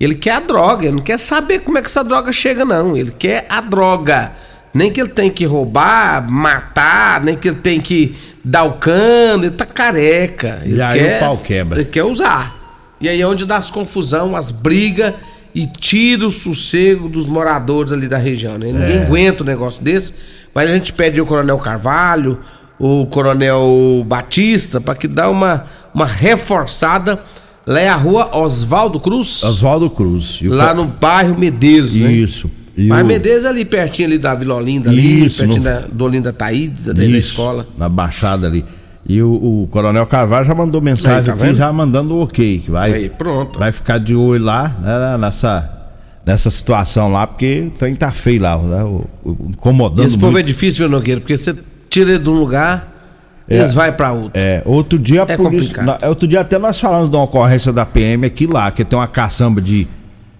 Ele 0.00 0.14
quer 0.14 0.32
a 0.32 0.40
droga, 0.40 0.86
ele 0.86 0.96
não 0.96 1.02
quer 1.02 1.18
saber 1.18 1.60
como 1.60 1.78
é 1.78 1.80
que 1.80 1.86
essa 1.88 2.02
droga 2.04 2.32
chega, 2.32 2.64
não. 2.64 2.96
Ele 2.96 3.10
quer 3.12 3.46
a 3.48 3.60
droga. 3.60 4.32
Nem 4.72 4.90
que 4.90 5.00
ele 5.00 5.10
tem 5.10 5.30
que 5.30 5.44
roubar, 5.44 6.28
matar, 6.28 7.20
nem 7.22 7.36
que 7.36 7.48
ele 7.48 7.58
tem 7.58 7.80
que 7.80 8.16
dar 8.44 8.64
o 8.64 8.72
cano, 8.72 9.44
ele 9.44 9.52
tá 9.52 9.64
careca. 9.64 10.60
Ele 10.64 10.76
E 10.78 10.82
aí 10.82 10.98
quer, 10.98 11.16
o 11.16 11.20
pau 11.20 11.38
quebra. 11.38 11.78
Ele 11.78 11.88
quer 11.88 12.02
usar. 12.02 12.56
E 13.00 13.08
aí 13.08 13.20
é 13.20 13.26
onde 13.26 13.44
dá 13.46 13.56
as 13.56 13.70
confusão, 13.70 14.34
as 14.34 14.50
brigas 14.50 15.14
e 15.54 15.66
tira 15.66 16.26
o 16.26 16.30
sossego 16.32 17.08
dos 17.08 17.28
moradores 17.28 17.92
ali 17.92 18.08
da 18.08 18.18
região, 18.18 18.58
né? 18.58 18.66
Ninguém 18.66 18.96
É. 18.98 19.02
aguenta 19.04 19.44
um 19.44 19.46
negócio 19.46 19.82
desse. 19.82 20.12
Mas 20.52 20.68
a 20.68 20.74
gente 20.74 20.92
pede 20.92 21.20
ao 21.20 21.26
Coronel 21.26 21.58
Carvalho, 21.58 22.40
o 22.76 23.06
Coronel 23.06 24.02
Batista, 24.04 24.80
para 24.80 24.96
que 24.96 25.06
dá 25.06 25.30
uma, 25.30 25.64
uma 25.94 26.06
reforçada. 26.06 27.22
Lá 27.66 27.80
é 27.80 27.88
a 27.88 27.96
rua 27.96 28.30
Oswaldo 28.36 29.00
Cruz, 29.00 29.42
Oswaldo 29.42 29.88
Cruz. 29.88 30.40
O 30.42 30.48
lá 30.48 30.74
no 30.74 30.84
bairro 30.84 31.38
Medeiros, 31.38 31.94
né? 31.96 32.12
Isso. 32.12 32.50
E 32.76 32.88
Mas 32.88 33.02
o- 33.02 33.06
Medeiros 33.06 33.44
é 33.44 33.48
ali 33.48 33.64
pertinho 33.64 34.08
ali 34.08 34.18
da 34.18 34.34
Vila 34.34 34.56
Olinda, 34.56 34.90
ali, 34.90 35.24
Isso, 35.26 35.38
pertinho 35.38 35.58
no- 35.58 35.64
da, 35.64 35.80
do 35.80 36.04
Olinda 36.04 36.32
Taíde, 36.32 36.92
da, 36.92 37.04
escola. 37.04 37.66
Na 37.78 37.88
baixada 37.88 38.46
ali. 38.46 38.64
E 39.06 39.22
o, 39.22 39.30
o 39.62 39.68
Coronel 39.70 40.04
Carvalho 40.06 40.44
já 40.46 40.54
mandou 40.54 40.80
mensagem 40.80 41.18
Aí, 41.18 41.24
tá 41.24 41.32
aqui, 41.34 41.42
vendo? 41.42 41.56
já 41.56 41.72
mandando 41.72 42.14
o 42.14 42.22
ok. 42.22 42.58
Que 42.64 42.70
vai, 42.70 42.92
Aí, 42.92 43.08
pronto. 43.10 43.58
vai 43.58 43.70
ficar 43.70 43.98
de 43.98 44.14
olho 44.14 44.42
lá, 44.42 44.76
né, 44.82 45.18
nessa, 45.18 45.70
nessa 46.26 46.50
situação 46.50 47.12
lá, 47.12 47.26
porque 47.26 47.70
o 47.74 47.78
trem 47.78 47.94
tá 47.94 48.10
feio 48.10 48.40
lá, 48.42 48.56
né? 48.58 48.82
O, 48.82 49.04
o- 49.24 49.36
incomodando 49.50 50.06
Esse 50.06 50.16
povo 50.16 50.28
é 50.32 50.42
muito. 50.42 50.46
difícil, 50.46 50.78
viu, 50.86 50.88
Nogueira? 50.88 51.20
Porque 51.20 51.36
você 51.36 51.54
tira 51.88 52.10
ele 52.12 52.18
de 52.18 52.28
um 52.30 52.38
lugar, 52.38 52.93
eles 53.48 53.72
vão 53.72 53.92
pra 53.92 54.12
outro. 54.12 54.30
É, 54.34 54.62
outro 54.64 54.98
dia 54.98 55.22
É 55.28 55.36
polícia. 55.36 55.74
complicado. 55.74 56.08
outro 56.08 56.26
dia 56.26 56.40
até 56.40 56.58
nós 56.58 56.80
falamos 56.80 57.10
de 57.10 57.16
uma 57.16 57.24
ocorrência 57.24 57.72
da 57.72 57.84
PM 57.84 58.26
aqui 58.26 58.46
lá, 58.46 58.70
que 58.70 58.84
tem 58.84 58.98
uma 58.98 59.06
caçamba 59.06 59.60
de, 59.60 59.86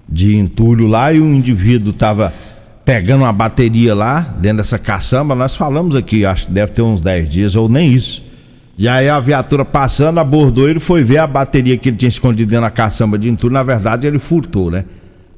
de 0.08 0.36
entulho 0.36 0.86
lá 0.86 1.12
e 1.12 1.20
um 1.20 1.34
indivíduo 1.34 1.92
tava 1.92 2.32
pegando 2.84 3.22
uma 3.22 3.32
bateria 3.32 3.94
lá, 3.94 4.34
dentro 4.38 4.58
dessa 4.58 4.78
caçamba, 4.78 5.34
nós 5.34 5.56
falamos 5.56 5.96
aqui, 5.96 6.24
acho 6.26 6.46
que 6.46 6.52
deve 6.52 6.72
ter 6.72 6.82
uns 6.82 7.00
10 7.00 7.28
dias, 7.28 7.54
ou 7.54 7.66
nem 7.68 7.90
isso. 7.92 8.22
E 8.76 8.86
aí 8.88 9.08
a 9.08 9.18
viatura 9.20 9.64
passando, 9.64 10.18
abordou 10.18 10.68
ele, 10.68 10.78
foi 10.78 11.02
ver 11.02 11.18
a 11.18 11.26
bateria 11.26 11.78
que 11.78 11.88
ele 11.88 11.96
tinha 11.96 12.08
escondido 12.08 12.50
dentro 12.50 12.64
da 12.64 12.70
caçamba 12.70 13.18
de 13.18 13.28
entulho, 13.28 13.54
na 13.54 13.62
verdade 13.62 14.06
ele 14.06 14.18
furtou, 14.18 14.70
né? 14.70 14.84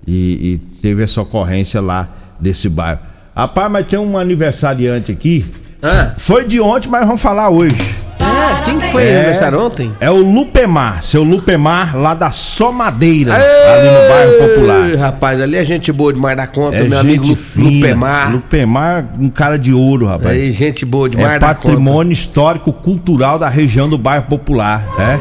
E, 0.07 0.55
e 0.55 0.59
teve 0.81 1.03
essa 1.03 1.21
ocorrência 1.21 1.81
lá 1.81 2.09
desse 2.41 2.69
bairro. 2.69 3.01
Rapaz, 3.35 3.71
mas 3.71 3.87
tem 3.87 3.99
um 3.99 4.17
aniversariante 4.17 5.13
aqui. 5.13 5.45
Ah. 5.87 6.13
Foi 6.17 6.45
de 6.45 6.61
ontem, 6.61 6.89
mas 6.89 7.07
vamos 7.07 7.21
falar 7.23 7.49
hoje. 7.51 7.77
É, 8.19 8.65
quem 8.65 8.79
que 8.79 8.91
foi 8.91 9.05
É. 9.05 9.17
aniversário 9.17 9.61
ontem? 9.61 9.91
É 10.01 10.11
o 10.11 10.17
Lupemar, 10.17 11.03
seu 11.03 11.23
Lupemar, 11.23 11.97
lá 11.97 12.15
da 12.15 12.31
Somadeira, 12.31 13.35
ali 13.35 13.89
no 13.91 14.09
bairro 14.09 14.49
Popular. 14.49 14.97
Rapaz, 14.99 15.41
ali 15.41 15.57
é 15.57 15.65
gente 15.65 15.91
boa 15.93 16.13
demais 16.13 16.37
da 16.37 16.47
conta, 16.47 16.77
É 16.77 16.83
meu 16.85 16.99
amigo 16.99 17.27
Lu- 17.29 17.37
fina. 17.37 17.71
Lupemar. 17.71 18.33
Lupemar, 18.33 19.05
um 19.19 19.29
cara 19.29 19.59
de 19.59 19.73
ouro, 19.73 20.07
rapaz. 20.07 20.29
Aí, 20.37 20.53
gente 20.53 20.85
boa 20.85 21.09
demais 21.09 21.37
é 21.37 21.39
da 21.39 21.49
conta. 21.55 21.61
patrimônio 21.69 22.13
histórico 22.13 22.73
cultural 22.73 23.39
da 23.39 23.49
região 23.49 23.89
do 23.89 23.97
bairro 23.99 24.25
Popular, 24.29 24.83
né? 24.99 25.21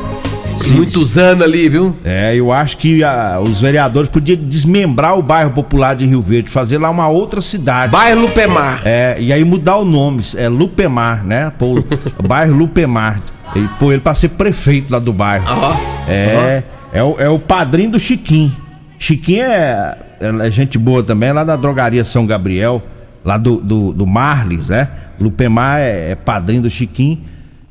Se- 0.65 0.73
Muitos 0.73 1.17
anos 1.17 1.43
ali, 1.43 1.69
viu? 1.69 1.95
É, 2.03 2.35
eu 2.35 2.51
acho 2.51 2.77
que 2.77 3.03
ah, 3.03 3.39
os 3.41 3.59
vereadores 3.61 4.09
podiam 4.09 4.37
desmembrar 4.37 5.17
o 5.17 5.21
bairro 5.21 5.51
Popular 5.51 5.95
de 5.95 6.05
Rio 6.05 6.21
Verde, 6.21 6.49
fazer 6.49 6.77
lá 6.77 6.89
uma 6.89 7.07
outra 7.07 7.39
cidade. 7.41 7.91
Bairro 7.91 8.21
Lupemar. 8.21 8.81
É, 8.83 9.15
e 9.19 9.31
aí 9.31 9.43
mudar 9.43 9.77
o 9.77 9.85
nome, 9.85 10.23
é 10.35 10.47
Lupemar, 10.49 11.23
né? 11.23 11.51
Pô, 11.57 11.83
bairro 12.27 12.55
Lupemar. 12.55 13.21
E 13.55 13.59
pôr 13.79 13.93
ele 13.93 14.01
pra 14.01 14.15
ser 14.15 14.29
prefeito 14.29 14.91
lá 14.91 14.99
do 14.99 15.13
bairro. 15.13 15.45
Ó. 15.47 15.75
É, 16.09 16.63
é 16.91 17.03
o, 17.03 17.15
é 17.19 17.29
o 17.29 17.37
padrinho 17.39 17.91
do 17.91 17.99
Chiquinho. 17.99 18.51
Chiquinho 18.97 19.43
é, 19.43 19.97
é 20.19 20.49
gente 20.51 20.77
boa 20.77 21.03
também, 21.03 21.29
é 21.29 21.33
lá 21.33 21.43
da 21.43 21.55
drogaria 21.55 22.03
São 22.03 22.25
Gabriel, 22.25 22.81
lá 23.23 23.37
do, 23.37 23.57
do, 23.57 23.93
do 23.93 24.07
Marles, 24.07 24.69
né? 24.69 24.87
Lupemar 25.21 25.79
é, 25.79 26.11
é 26.11 26.15
padrinho 26.15 26.63
do 26.63 26.69
Chiquinho. 26.69 27.21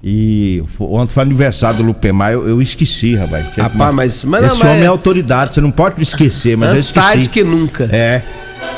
E 0.06 0.62
ontem 0.78 1.12
foi 1.14 1.22
aniversário 1.22 1.78
do 1.78 1.82
Lupemar, 1.82 2.30
eu, 2.32 2.46
eu 2.46 2.60
esqueci, 2.60 3.14
rapaz. 3.16 3.46
Rapaz, 3.56 3.94
mas, 3.94 4.24
mas 4.24 4.44
Esse 4.44 4.56
não, 4.58 4.66
homem 4.66 4.80
mas- 4.80 4.84
é 4.84 4.88
autoridade, 4.88 5.54
você 5.54 5.62
não 5.62 5.70
pode 5.70 6.02
esquecer, 6.02 6.58
mas 6.58 6.68
eu 6.68 6.74
Antes 6.74 6.86
esqueci. 6.88 7.06
tarde 7.06 7.28
que 7.30 7.42
nunca. 7.42 7.84
É. 7.90 8.20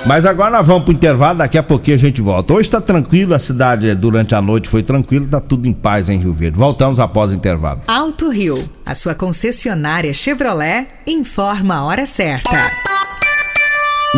Mas 0.05 0.25
agora 0.25 0.51
nós 0.51 0.67
vamos 0.67 0.85
pro 0.85 0.93
intervalo, 0.93 1.39
daqui 1.39 1.59
a 1.59 1.63
pouquinho 1.65 1.97
a 1.97 1.99
gente 1.99 2.21
volta. 2.21 2.53
Hoje 2.55 2.71
tá 2.71 2.81
tranquilo, 2.81 3.35
a 3.35 3.39
cidade 3.41 3.93
durante 3.97 4.37
a 4.37 4.43
noite 4.43 4.69
foi 4.69 4.83
tranquilo, 4.85 5.27
tá 5.27 5.41
tudo 5.41 5.67
em 5.67 5.73
paz 5.73 6.09
em 6.09 6.17
Rio 6.19 6.33
Verde. 6.33 6.57
Voltamos 6.57 7.01
após 7.01 7.33
o 7.33 7.35
intervalo. 7.35 7.81
Alto 7.89 8.29
Rio, 8.31 8.57
a 8.85 8.95
sua 8.95 9.15
concessionária 9.15 10.13
Chevrolet, 10.13 10.87
informa 11.07 11.77
a 11.77 11.85
hora 11.85 12.07
certa. 12.07 12.51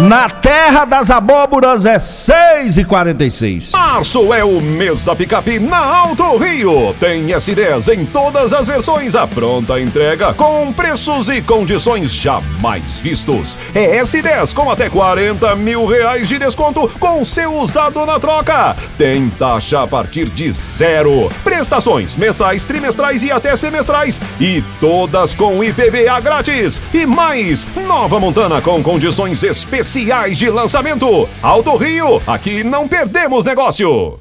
Na 0.07 0.31
terra 0.31 0.85
das 0.85 1.11
abóboras 1.11 1.85
é 1.85 1.99
6 1.99 2.78
e 2.78 2.85
46 2.85 3.73
Março 3.73 4.33
é 4.33 4.45
o 4.45 4.61
mês 4.61 5.02
da 5.02 5.17
picape 5.17 5.59
na 5.59 5.76
Alto 5.76 6.37
Rio. 6.37 6.95
Tem 7.00 7.26
S10 7.26 7.93
em 7.93 8.07
todas 8.07 8.52
as 8.52 8.69
versões, 8.69 9.17
a 9.17 9.26
pronta 9.26 9.81
entrega 9.81 10.33
com 10.35 10.73
preços 10.73 11.28
e 11.28 11.43
condições 11.43 12.12
jamais 12.12 12.99
vistos. 12.99 13.59
É 13.75 14.00
S10 14.00 14.55
com 14.55 14.71
até 14.71 14.88
40 14.88 15.57
mil 15.57 15.85
reais 15.85 16.28
de 16.28 16.38
desconto 16.38 16.88
com 17.00 17.25
seu 17.25 17.52
usado 17.55 18.07
na 18.07 18.21
troca. 18.21 18.76
Tem 18.97 19.28
taxa 19.31 19.83
a 19.83 19.87
partir 19.88 20.31
de 20.31 20.52
zero. 20.52 21.28
Prestações 21.43 22.17
mensais, 22.17 22.62
trimestrais 22.62 23.25
e 23.25 23.33
até 23.33 23.57
semestrais. 23.57 24.21
E 24.38 24.62
todas 24.81 25.35
com 25.35 25.64
IPVA 25.64 26.21
grátis. 26.21 26.81
E 26.95 27.05
mais, 27.05 27.67
nova 27.85 28.21
Montana 28.21 28.62
com 28.62 28.81
condições 28.81 29.43
especiais 29.43 29.88
de 30.37 30.50
lançamento. 30.50 31.26
Alto 31.42 31.75
Rio, 31.76 32.21
aqui 32.26 32.62
não 32.62 32.87
perdemos 32.87 33.42
negócio. 33.42 34.21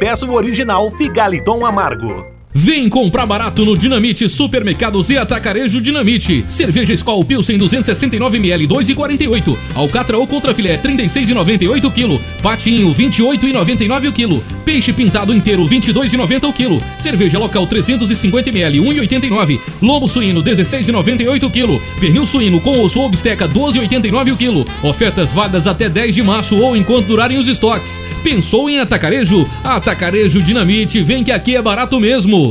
peça 0.01 0.25
o 0.25 0.33
original 0.33 0.89
Figaliton 0.89 1.63
Amargo. 1.63 2.40
Vem 2.53 2.89
comprar 2.89 3.25
barato 3.25 3.63
no 3.63 3.77
Dinamite 3.77 4.27
Supermercados 4.27 5.09
e 5.09 5.17
Atacarejo 5.17 5.79
Dinamite. 5.79 6.43
Cerveja 6.47 6.93
Skol 6.93 7.23
Pilsen 7.23 7.57
269ml 7.57 8.67
2,48. 8.67 9.57
Alcatra 9.73 10.17
ou 10.17 10.27
contrafilé 10.27 10.77
36,98 10.77 11.91
kg. 11.91 12.19
Patinho 12.41 12.93
28,99 12.93 14.09
o 14.09 14.11
quilo. 14.11 14.43
Peixe 14.65 14.91
pintado 14.91 15.33
inteiro 15.33 15.65
22,90 15.65 16.49
o 16.49 16.53
quilo. 16.53 16.83
Cerveja 16.97 17.39
local 17.39 17.65
350ml 17.67 18.81
1,89. 18.81 19.59
Lobo 19.81 20.07
suíno 20.07 20.43
16,98 20.43 21.43
o 21.43 21.49
quilo. 21.49 21.81
Pernil 22.01 22.25
suíno 22.25 22.59
com 22.59 22.81
osso 22.81 22.99
ou 22.99 23.09
bisteca 23.09 23.47
12,89 23.47 24.33
o 24.33 24.37
quilo. 24.37 24.65
Ofertas 24.83 25.31
válidas 25.31 25.67
até 25.67 25.87
10 25.87 26.15
de 26.15 26.21
março 26.21 26.57
ou 26.57 26.75
enquanto 26.75 27.07
durarem 27.07 27.39
os 27.39 27.47
estoques. 27.47 28.03
Pensou 28.23 28.69
em 28.69 28.79
Atacarejo? 28.79 29.47
Atacarejo 29.63 30.43
Dinamite, 30.43 31.01
vem 31.01 31.23
que 31.23 31.31
aqui 31.31 31.55
é 31.55 31.61
barato 31.61 31.99
mesmo. 31.99 32.50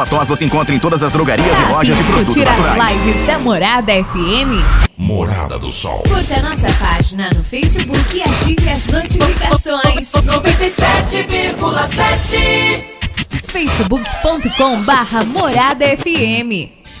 tos 0.05 0.27
você 0.27 0.45
encontra 0.45 0.73
em 0.75 0.79
todas 0.79 1.01
as 1.03 1.11
drogarias 1.11 1.57
e 1.57 1.61
lojas 1.63 1.97
de 1.97 2.03
produtos 2.03 2.35
Curtir 2.35 2.49
naturais. 2.49 2.95
as 2.97 3.03
lives 3.03 3.23
da 3.27 3.39
Morada 3.39 3.91
FM? 3.93 4.63
Morada 4.97 5.57
do 5.59 5.69
Sol. 5.69 6.03
Curta 6.07 6.41
nossa 6.41 6.71
página 6.73 7.29
no 7.35 7.43
Facebook 7.43 8.15
e 8.15 8.21
ative 8.21 8.69
as 8.69 8.85
notificações. 8.87 10.11
97,7 10.11 12.83
facebook.com 13.47 14.81
barra 14.83 15.23
Morada 15.25 15.85
FM. 15.85 16.80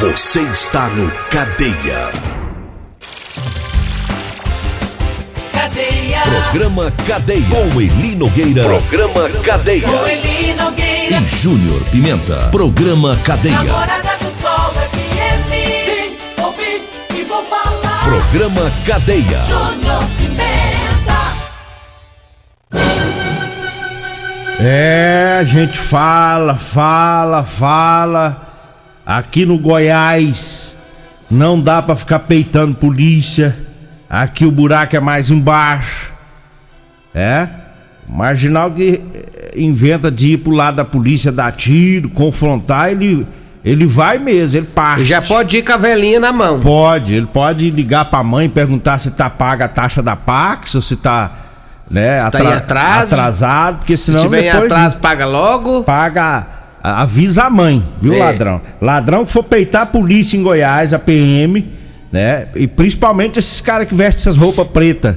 Você 0.00 0.40
está 0.40 0.88
no 0.88 1.08
Cadeia. 1.30 2.10
Cadeia. 5.52 6.20
Programa 6.22 6.92
Cadeia. 7.06 7.46
Com 7.48 7.80
Eli 7.80 8.16
Nogueira. 8.16 8.64
Programa 8.64 9.28
Cadeia. 9.44 9.86
Com 9.86 10.08
Eli 10.08 10.54
Nogueira. 10.54 11.16
E 11.16 11.28
Júnior 11.28 11.80
Pimenta. 11.92 12.48
Programa 12.50 13.16
Cadeia. 13.24 13.62
Namorada 13.62 14.18
do 14.18 14.30
Sol 14.30 14.72
FM. 14.74 15.48
Vem 15.86 16.44
ouvir 16.44 16.82
e 17.16 17.22
vou 17.22 17.44
falar. 17.44 18.02
Programa 18.02 18.72
Cadeia. 18.84 19.44
Júnior 19.44 20.04
Pimenta. 20.18 21.14
É, 24.58 25.38
a 25.40 25.44
gente 25.44 25.78
fala, 25.78 26.56
fala, 26.56 27.44
fala. 27.44 28.53
Aqui 29.06 29.44
no 29.44 29.58
Goiás 29.58 30.74
não 31.30 31.60
dá 31.60 31.82
pra 31.82 31.94
ficar 31.96 32.20
peitando 32.20 32.74
polícia. 32.74 33.56
Aqui 34.08 34.44
o 34.46 34.50
buraco 34.50 34.96
é 34.96 35.00
mais 35.00 35.30
embaixo. 35.30 36.12
É? 37.14 37.48
Marginal 38.08 38.70
que 38.70 39.00
eh, 39.14 39.52
inventa 39.56 40.10
de 40.10 40.32
ir 40.32 40.38
pro 40.38 40.52
lado 40.52 40.76
da 40.76 40.84
polícia, 40.84 41.32
dar 41.32 41.52
tiro, 41.52 42.08
confrontar, 42.10 42.90
ele, 42.90 43.26
ele 43.64 43.86
vai 43.86 44.18
mesmo, 44.18 44.58
ele 44.60 44.66
parte. 44.66 45.04
Já 45.06 45.22
pode 45.22 45.56
ir 45.56 45.62
com 45.64 45.72
a 45.72 45.76
velhinha 45.76 46.20
na 46.20 46.32
mão. 46.32 46.60
Pode, 46.60 47.14
ele 47.14 47.26
pode 47.26 47.70
ligar 47.70 48.04
pra 48.06 48.22
mãe, 48.22 48.48
perguntar 48.48 48.98
se 48.98 49.10
tá 49.12 49.30
paga 49.30 49.64
a 49.64 49.68
taxa 49.68 50.02
da 50.02 50.14
Pax 50.16 50.74
ou 50.74 50.82
se 50.82 50.96
tá, 50.96 51.30
né, 51.90 52.20
Se 52.20 52.30
tá 52.30 52.44
em 52.44 52.52
atraso. 52.52 53.02
atrasado, 53.04 53.78
porque 53.78 53.96
Se 53.96 54.04
senão 54.06 54.20
tiver 54.22 54.40
em 54.42 54.52
depois 54.52 54.70
atraso, 54.72 54.98
paga 54.98 55.24
logo. 55.26 55.82
paga, 55.84 56.46
avisa 57.02 57.44
a 57.44 57.50
mãe, 57.50 57.82
viu, 58.00 58.14
É. 58.14 58.18
ladrão? 58.18 58.60
Ladrão 58.80 59.24
que 59.24 59.32
for 59.32 59.42
peitar 59.42 59.82
a 59.82 59.86
polícia 59.86 60.36
em 60.36 60.42
Goiás, 60.42 60.92
a 60.92 60.98
PM, 60.98 61.64
né? 62.12 62.48
E 62.54 62.66
principalmente 62.66 63.38
esses 63.38 63.60
caras 63.60 63.88
que 63.88 63.94
vestem 63.94 64.20
essas 64.20 64.36
roupas 64.36 64.66
pretas. 64.68 65.16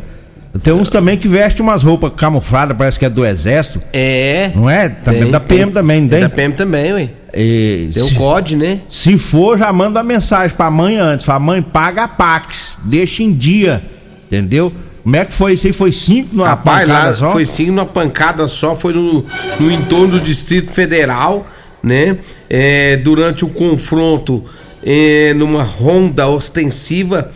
Tem 0.63 0.73
uns 0.73 0.89
também 0.89 1.17
que 1.17 1.27
vestem 1.27 1.61
umas 1.61 1.83
roupas 1.83 2.11
camufladas, 2.17 2.75
parece 2.75 2.97
que 2.97 3.05
é 3.05 3.09
do 3.09 3.23
exército. 3.23 3.79
É. 3.93 4.51
Não 4.55 4.67
é? 4.69 4.89
Também 4.89 5.23
Tem, 5.23 5.31
da 5.31 5.39
PM 5.39 5.65
tem. 5.65 5.73
também, 5.73 5.99
não 6.01 6.07
É 6.07 6.09
tem? 6.09 6.19
da 6.21 6.29
PM 6.29 6.53
também, 6.55 6.93
ué. 6.93 7.09
E 7.35 7.89
Tem 7.93 8.01
o 8.03 8.15
COD, 8.15 8.55
né? 8.55 8.79
se 8.89 9.17
for, 9.19 9.57
já 9.59 9.71
manda 9.71 10.01
mensagem 10.01 10.55
pra 10.57 10.71
mãe 10.71 10.97
antes. 10.97 11.25
Fala, 11.25 11.39
mãe, 11.39 11.61
paga 11.61 12.05
a 12.05 12.07
Pax. 12.07 12.79
Deixa 12.85 13.21
em 13.21 13.31
dia. 13.33 13.83
Entendeu? 14.25 14.73
Como 15.03 15.15
é 15.15 15.23
que 15.25 15.33
foi 15.33 15.53
isso 15.53 15.67
aí? 15.67 15.73
Foi 15.73 15.91
cinco 15.91 16.35
numa 16.35 16.47
Rapaz, 16.49 16.87
pancada 16.87 17.07
lá 17.07 17.13
só? 17.13 17.29
foi 17.31 17.45
sim 17.45 17.67
numa 17.67 17.85
pancada 17.85 18.47
só, 18.47 18.75
foi 18.75 18.93
no, 18.93 19.23
no 19.59 19.71
entorno 19.71 20.07
do 20.07 20.19
Distrito 20.19 20.69
Federal, 20.71 21.45
né? 21.83 22.17
É, 22.49 22.97
durante 22.97 23.43
o 23.45 23.49
confronto 23.49 24.43
é, 24.83 25.33
numa 25.33 25.63
ronda 25.63 26.27
ostensiva 26.27 27.31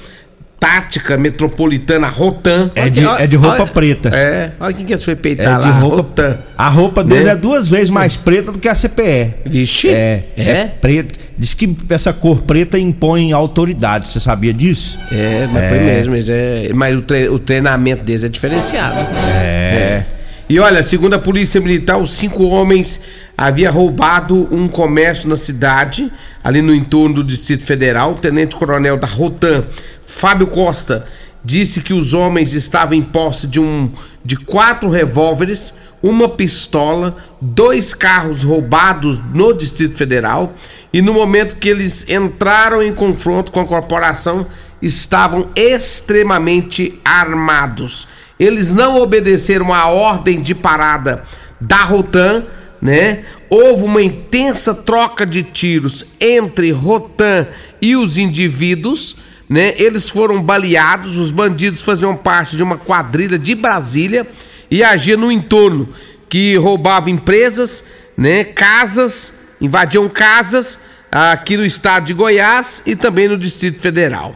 tática 0.60 1.18
metropolitana 1.18 2.08
Rotan. 2.08 2.70
É 2.76 2.88
de, 2.88 3.04
é 3.04 3.26
de 3.26 3.36
roupa 3.36 3.66
preta. 3.66 4.10
É, 4.14 4.52
olha 4.60 4.74
quem 4.76 4.86
que 4.86 4.96
foi 5.00 5.14
É 5.14 5.16
peitar 5.16 5.60
de 5.60 5.68
lá. 5.68 5.80
roupa. 5.80 5.96
Rotan. 5.98 6.38
A 6.56 6.70
roupa 6.70 7.04
dele 7.04 7.24
Né? 7.24 7.32
é 7.32 7.36
duas 7.36 7.68
vezes 7.68 7.90
mais 7.90 8.16
preta 8.16 8.52
do 8.52 8.60
que 8.60 8.70
a 8.70 8.76
CPE. 8.76 9.34
Vixe. 9.44 9.90
É, 9.90 10.26
é, 10.38 10.44
É? 10.50 10.66
preto. 10.80 11.18
Diz 11.36 11.56
que 11.56 11.76
essa 11.90 12.14
cor 12.14 12.42
preta 12.44 12.78
impõe 12.78 13.32
autoridade. 13.32 14.08
Você 14.08 14.20
sabia 14.20 14.54
disso? 14.54 15.00
É, 15.12 15.48
mas 15.52 15.68
foi 15.68 15.80
mesmo, 15.80 16.14
mas, 16.14 16.30
é, 16.30 16.70
mas 16.76 16.96
o, 16.96 17.02
tre- 17.02 17.28
o 17.30 17.40
treinamento 17.40 18.04
deles 18.04 18.24
é 18.24 18.30
diferenciado. 18.30 19.00
É. 19.44 20.04
E 20.52 20.60
olha, 20.60 20.84
segundo 20.84 21.14
a 21.14 21.18
polícia 21.18 21.62
militar, 21.62 21.96
os 21.96 22.12
cinco 22.12 22.44
homens 22.44 23.00
haviam 23.38 23.72
roubado 23.72 24.54
um 24.54 24.68
comércio 24.68 25.30
na 25.30 25.38
cidade, 25.38 26.12
ali 26.44 26.62
no 26.62 26.76
entorno 26.76 27.16
do 27.16 27.24
Distrito 27.24 27.64
Federal. 27.64 28.12
O 28.12 28.16
tenente-coronel 28.16 28.98
da 28.98 29.08
Rotan, 29.08 29.64
Fábio 30.06 30.48
Costa, 30.48 31.06
disse 31.42 31.80
que 31.80 31.94
os 31.94 32.14
homens 32.14 32.54
estavam 32.54 32.96
em 32.96 33.02
posse 33.02 33.48
de 33.48 33.62
um 33.62 33.90
de 34.26 34.36
quatro 34.36 34.90
revólveres, 34.90 35.74
uma 36.04 36.28
pistola, 36.28 37.16
dois 37.40 37.94
carros 37.94 38.44
roubados 38.44 39.22
no 39.34 39.54
Distrito 39.54 39.96
Federal 39.96 40.54
e 40.92 41.02
no 41.02 41.14
momento 41.14 41.56
que 41.56 41.70
eles 41.70 42.06
entraram 42.10 42.84
em 42.84 42.94
confronto 42.94 43.54
com 43.54 43.62
a 43.62 43.66
corporação 43.66 44.46
estavam 44.82 45.50
extremamente 45.56 47.00
armados. 47.06 48.06
Eles 48.42 48.74
não 48.74 49.00
obedeceram 49.00 49.72
a 49.72 49.86
ordem 49.86 50.42
de 50.42 50.56
parada 50.56 51.24
da 51.60 51.84
Rotan, 51.84 52.44
né? 52.82 53.24
Houve 53.48 53.84
uma 53.84 54.02
intensa 54.02 54.74
troca 54.74 55.28
de 55.28 55.44
tiros 55.44 56.04
entre 56.20 56.72
Rotan 56.72 57.48
e 57.80 57.96
os 57.96 58.18
indivíduos, 58.18 59.16
né? 59.48 59.76
Eles 59.78 60.10
foram 60.10 60.42
baleados, 60.42 61.20
os 61.20 61.30
bandidos 61.30 61.84
faziam 61.84 62.18
parte 62.18 62.58
de 62.58 62.64
uma 62.64 62.80
quadrilha 62.80 63.38
de 63.38 63.54
Brasília 63.54 64.26
e 64.72 64.84
agiam 64.84 65.20
no 65.20 65.32
entorno, 65.32 65.90
que 66.28 66.56
roubava 66.56 67.12
empresas, 67.12 67.84
né? 68.18 68.44
Casas, 68.44 69.36
invadiam 69.62 70.10
casas 70.10 70.80
aqui 71.12 71.58
no 71.58 71.66
estado 71.66 72.08
de 72.08 72.14
Goiás 72.16 72.82
e 72.88 72.96
também 72.96 73.28
no 73.28 73.38
Distrito 73.38 73.80
Federal. 73.80 74.36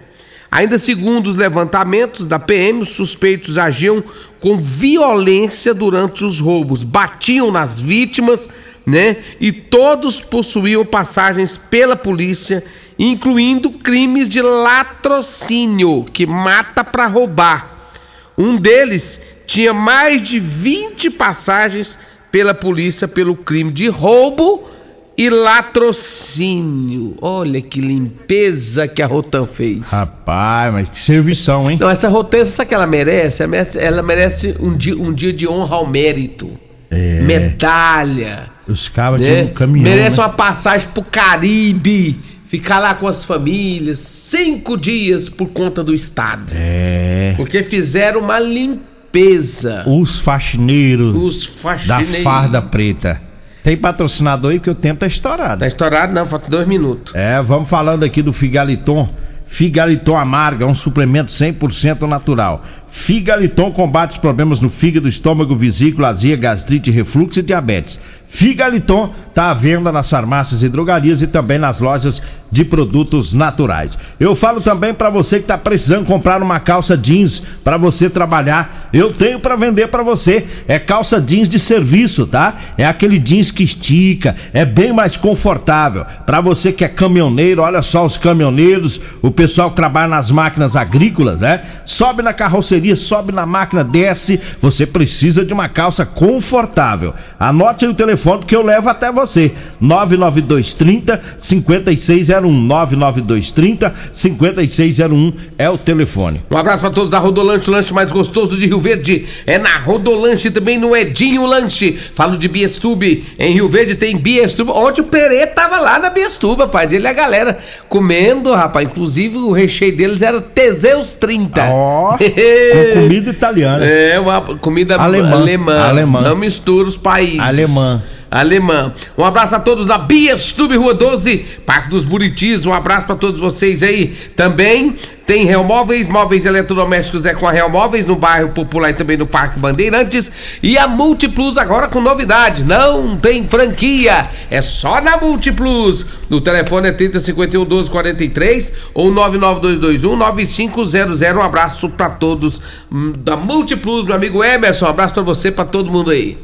Ainda 0.56 0.78
segundo 0.78 1.28
os 1.28 1.36
levantamentos 1.36 2.26
da 2.26 2.40
PM, 2.40 2.80
os 2.80 2.88
suspeitos 2.88 3.58
agiam 3.58 4.02
com 4.40 4.56
violência 4.58 5.74
durante 5.74 6.24
os 6.24 6.40
roubos, 6.40 6.82
batiam 6.82 7.52
nas 7.52 7.78
vítimas, 7.78 8.48
né? 8.86 9.18
E 9.38 9.52
todos 9.52 10.22
possuíam 10.22 10.86
passagens 10.86 11.58
pela 11.58 11.98
polícia, 11.98 12.64
incluindo 12.98 13.70
crimes 13.70 14.30
de 14.30 14.42
latrocínio, 14.42 16.06
que 16.06 16.26
mata 16.26 16.86
para 16.86 17.06
roubar. 17.06 17.92
Um 18.38 18.56
deles 18.56 19.20
tinha 19.46 19.74
mais 19.74 20.22
de 20.22 20.40
20 20.40 21.10
passagens 21.10 22.00
pela 22.32 22.54
polícia 22.54 23.10
pelo 23.10 23.36
crime 23.36 23.72
de 23.72 23.90
roubo 23.90 24.70
e 25.18 25.30
latrocínio. 25.30 27.16
Olha 27.22 27.62
que 27.62 27.80
limpeza 27.80 28.88
que 28.88 29.02
a 29.02 29.08
Rotan 29.08 29.46
fez. 29.46 29.92
Rapaz, 29.92 30.74
mas 30.74 30.90
que 30.90 31.00
servição, 31.00 31.70
hein? 31.70 31.78
Não, 31.80 31.90
essa 31.90 32.10
Rotan, 32.10 32.44
sabe 32.46 32.66
o 32.66 32.70
que 32.70 32.76
ela 32.76 32.88
merece? 32.88 33.44
Ela 33.44 33.52
merece, 33.52 33.80
ela 33.80 34.02
merece 34.02 34.56
um, 34.60 34.76
dia, 34.76 34.96
um 34.96 35.14
dia 35.14 35.32
de 35.32 35.48
honra 35.48 35.76
ao 35.78 35.88
mérito. 35.88 36.52
É. 36.90 37.22
Medalha. 37.22 38.52
Os 38.68 38.90
cabas 38.90 39.22
né? 39.22 39.28
tinham 39.28 39.46
um 39.46 39.54
caminhão. 39.54 39.90
Merece 39.90 40.18
né? 40.18 40.24
uma 40.24 40.30
passagem 40.30 40.88
pro 40.90 41.04
Caribe. 41.04 42.20
Ficar 42.46 42.80
lá 42.80 42.94
com 42.94 43.08
as 43.08 43.24
famílias. 43.24 43.98
Cinco 43.98 44.78
dias 44.78 45.30
por 45.30 45.48
conta 45.48 45.84
do 45.84 45.94
Estado. 45.94 46.52
É. 46.54 47.34
Porque 47.38 47.64
fizeram 47.64 48.22
uma 48.22 48.40
limpeza. 48.40 49.84
Os 49.88 50.20
faxineiros. 50.20 51.16
Os 51.16 51.46
faxineiros. 51.46 52.18
Da 52.18 52.24
farda 52.24 52.62
preta. 52.62 53.22
Tem 53.66 53.76
patrocinador 53.76 54.52
aí 54.52 54.60
que 54.60 54.70
o 54.70 54.76
tempo 54.76 55.00
tá 55.00 55.08
estourado. 55.08 55.62
Tá 55.62 55.66
estourado 55.66 56.14
não, 56.14 56.28
falta 56.28 56.48
dois 56.52 56.68
minutos. 56.68 57.16
É, 57.16 57.42
vamos 57.42 57.68
falando 57.68 58.04
aqui 58.04 58.22
do 58.22 58.32
Figaliton. 58.32 59.10
Figaliton 59.48 60.16
Amarga, 60.16 60.68
um 60.68 60.76
suplemento 60.76 61.32
100% 61.32 62.08
natural. 62.08 62.64
Figaliton 62.88 63.72
combate 63.72 64.12
os 64.12 64.18
problemas 64.20 64.60
no 64.60 64.70
fígado, 64.70 65.10
estômago, 65.10 65.56
vesícula, 65.56 66.10
azia, 66.10 66.38
gastrite, 66.38 66.92
refluxo 66.92 67.40
e 67.40 67.42
diabetes. 67.42 68.00
Figaliton 68.36 69.14
está 69.30 69.50
à 69.50 69.54
venda 69.54 69.94
nas 69.94 70.10
farmácias 70.10 70.62
e 70.62 70.68
drogarias 70.68 71.22
e 71.22 71.28
também 71.28 71.58
nas 71.58 71.80
lojas 71.80 72.22
de 72.52 72.64
produtos 72.64 73.34
naturais. 73.34 73.98
Eu 74.20 74.36
falo 74.36 74.62
também 74.62 74.94
para 74.94 75.10
você 75.10 75.38
que 75.38 75.44
está 75.44 75.58
precisando 75.58 76.06
comprar 76.06 76.42
uma 76.42 76.60
calça 76.60 76.98
jeans 76.98 77.42
para 77.64 77.76
você 77.76 78.10
trabalhar. 78.10 78.90
Eu 78.94 79.12
tenho 79.12 79.40
para 79.40 79.56
vender 79.56 79.88
para 79.88 80.04
você. 80.04 80.46
É 80.68 80.78
calça 80.78 81.20
jeans 81.20 81.50
de 81.50 81.58
serviço, 81.60 82.26
tá? 82.26 82.56
É 82.78 82.86
aquele 82.86 83.20
jeans 83.20 83.52
que 83.52 83.64
estica, 83.64 84.36
é 84.54 84.64
bem 84.64 84.94
mais 84.94 85.18
confortável. 85.18 86.06
Para 86.26 86.40
você 86.40 86.72
que 86.72 86.86
é 86.86 86.90
caminhoneiro, 86.90 87.62
olha 87.62 87.82
só 87.82 88.06
os 88.06 88.18
caminhoneiros, 88.18 89.02
o 89.22 89.32
pessoal 89.32 89.70
que 89.70 89.76
trabalha 89.78 90.10
nas 90.10 90.30
máquinas 90.30 90.76
agrícolas, 90.76 91.42
né? 91.42 91.64
Sobe 91.86 92.22
na 92.22 92.34
carroceria, 92.34 92.96
sobe 92.96 93.32
na 93.32 93.46
máquina, 93.46 93.84
desce. 93.84 94.40
Você 94.62 94.86
precisa 94.86 95.44
de 95.44 95.54
uma 95.54 95.68
calça 95.68 96.06
confortável. 96.06 97.14
Anote 97.40 97.86
aí 97.86 97.92
o 97.92 97.96
telefone 97.96 98.25
que 98.46 98.56
eu 98.56 98.62
levo 98.62 98.90
até 98.90 99.12
você. 99.12 99.52
99230 99.80 101.22
5601 101.38 102.52
99230 102.52 103.94
5601 104.14 105.34
é 105.58 105.70
o 105.70 105.78
telefone. 105.78 106.42
Um 106.50 106.58
abraço 106.58 106.82
pra 106.82 106.90
todos 106.90 107.12
da 107.12 107.20
Rodolanche, 107.20 107.70
o 107.70 107.74
lanche 107.74 107.94
mais 107.94 108.12
gostoso 108.12 108.58
de 108.58 108.66
Rio 108.66 108.80
Verde. 108.80 109.26
É 109.46 109.58
na 109.58 109.78
Rodolanche 109.78 110.50
também 110.52 110.78
no 110.78 110.96
Edinho 110.96 111.46
Lanche. 111.46 111.94
Falo 112.16 112.38
de 112.38 112.48
Biestube. 112.48 113.24
Em 113.38 113.54
Rio 113.54 113.70
Verde 113.70 113.96
tem 113.96 114.18
Biestube. 114.18 114.72
Ontem 114.72 115.02
o 115.02 115.06
Perê 115.06 115.48
tava 115.48 115.80
lá 115.80 116.00
na 116.00 116.10
Biestube, 116.10 116.62
rapaz. 116.62 116.92
Ele 116.92 117.06
e 117.06 117.08
a 117.08 117.14
galera 117.14 117.58
comendo, 117.88 118.54
rapaz. 118.54 118.88
Inclusive 118.88 119.38
o 119.38 119.52
recheio 119.52 119.96
deles 119.96 120.22
era 120.22 120.42
Teseus 120.42 121.14
30. 121.14 121.70
Ó, 121.72 122.18
com 122.18 123.02
comida 123.02 123.30
italiana. 123.30 123.86
É, 123.86 124.20
uma 124.20 124.42
comida 124.42 124.96
Alemã. 124.96 125.32
alemã. 125.32 125.80
Alemã. 125.88 126.22
Não 126.22 126.36
mistura 126.36 126.88
os 126.88 126.98
países. 126.98 127.40
Alemã. 127.40 128.02
Alemã. 128.36 128.94
Um 129.18 129.24
abraço 129.24 129.56
a 129.56 129.60
todos 129.60 129.88
da 129.88 129.98
Biestube 129.98 130.76
Rua 130.76 130.94
12, 130.94 131.38
Parque 131.66 131.90
dos 131.90 132.04
Buritis. 132.04 132.66
Um 132.66 132.74
abraço 132.74 133.08
para 133.08 133.16
todos 133.16 133.40
vocês 133.40 133.82
aí. 133.82 134.14
Também 134.36 134.96
tem 135.26 135.46
Real 135.46 135.64
Móveis, 135.64 136.08
eletrodomésticos 136.46 137.26
é 137.26 137.34
com 137.34 137.48
a 137.48 137.52
Real 137.52 137.70
Móveis 137.70 138.06
no 138.06 138.16
bairro 138.16 138.50
Popular 138.50 138.90
e 138.90 138.94
também 138.94 139.16
no 139.16 139.26
Parque 139.26 139.58
Bandeirantes. 139.58 140.30
E 140.62 140.78
a 140.78 140.86
Multiplus 140.86 141.58
agora 141.58 141.88
com 141.88 142.02
novidade, 142.02 142.64
não 142.64 143.16
tem 143.16 143.48
franquia, 143.48 144.28
é 144.52 144.62
só 144.62 145.00
na 145.00 145.18
Multiplus. 145.18 146.06
O 146.30 146.42
telefone 146.42 146.90
é 146.90 146.92
3051 146.92 147.62
1243 147.62 148.74
ou 148.94 149.10
99221 149.12 150.16
9500. 150.18 151.22
Um 151.22 151.42
abraço 151.42 151.90
para 151.90 152.10
todos 152.10 152.62
hum, 152.92 153.14
da 153.18 153.38
Multiplus, 153.38 154.06
meu 154.06 154.16
amigo 154.16 154.44
Emerson. 154.44 154.86
Um 154.86 154.90
abraço 154.90 155.14
para 155.14 155.24
você, 155.24 155.52
para 155.52 155.66
todo 155.66 155.90
mundo 155.90 156.12
aí. 156.12 156.38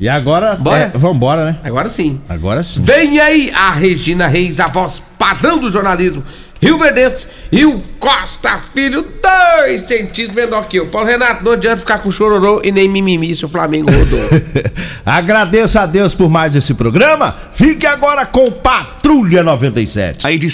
E 0.00 0.08
agora, 0.08 0.56
Bora? 0.56 0.90
é, 0.94 0.98
vambora, 0.98 1.44
né? 1.44 1.56
Agora 1.62 1.86
sim. 1.86 2.18
Agora 2.26 2.64
sim. 2.64 2.80
Vem 2.82 3.20
aí 3.20 3.52
a 3.54 3.70
Regina 3.70 4.26
Reis, 4.26 4.58
a 4.58 4.64
voz 4.64 5.02
padrão 5.18 5.58
do 5.58 5.70
jornalismo. 5.70 6.24
Rio 6.62 6.78
Verdense 6.78 7.26
e 7.50 7.64
o 7.64 7.80
Costa 7.98 8.58
Filho, 8.58 9.04
dois 9.22 9.82
centímetros 9.82 10.34
menor 10.34 10.66
que 10.66 10.78
eu. 10.78 10.86
Paulo 10.86 11.06
Renato, 11.06 11.42
não 11.42 11.52
adianta 11.52 11.78
ficar 11.78 11.98
com 11.98 12.10
chororô 12.10 12.60
e 12.62 12.70
nem 12.70 12.86
mimimi 12.88 13.34
se 13.34 13.44
o 13.44 13.48
Flamengo 13.48 13.90
rodou. 13.90 14.28
Agradeço 15.04 15.78
a 15.78 15.86
Deus 15.86 16.14
por 16.14 16.28
mais 16.28 16.54
esse 16.54 16.74
programa. 16.74 17.34
Fique 17.52 17.86
agora 17.86 18.26
com 18.26 18.50
Patrulha 18.50 19.42
97. 19.42 20.26
A 20.26 20.32
edição 20.32 20.48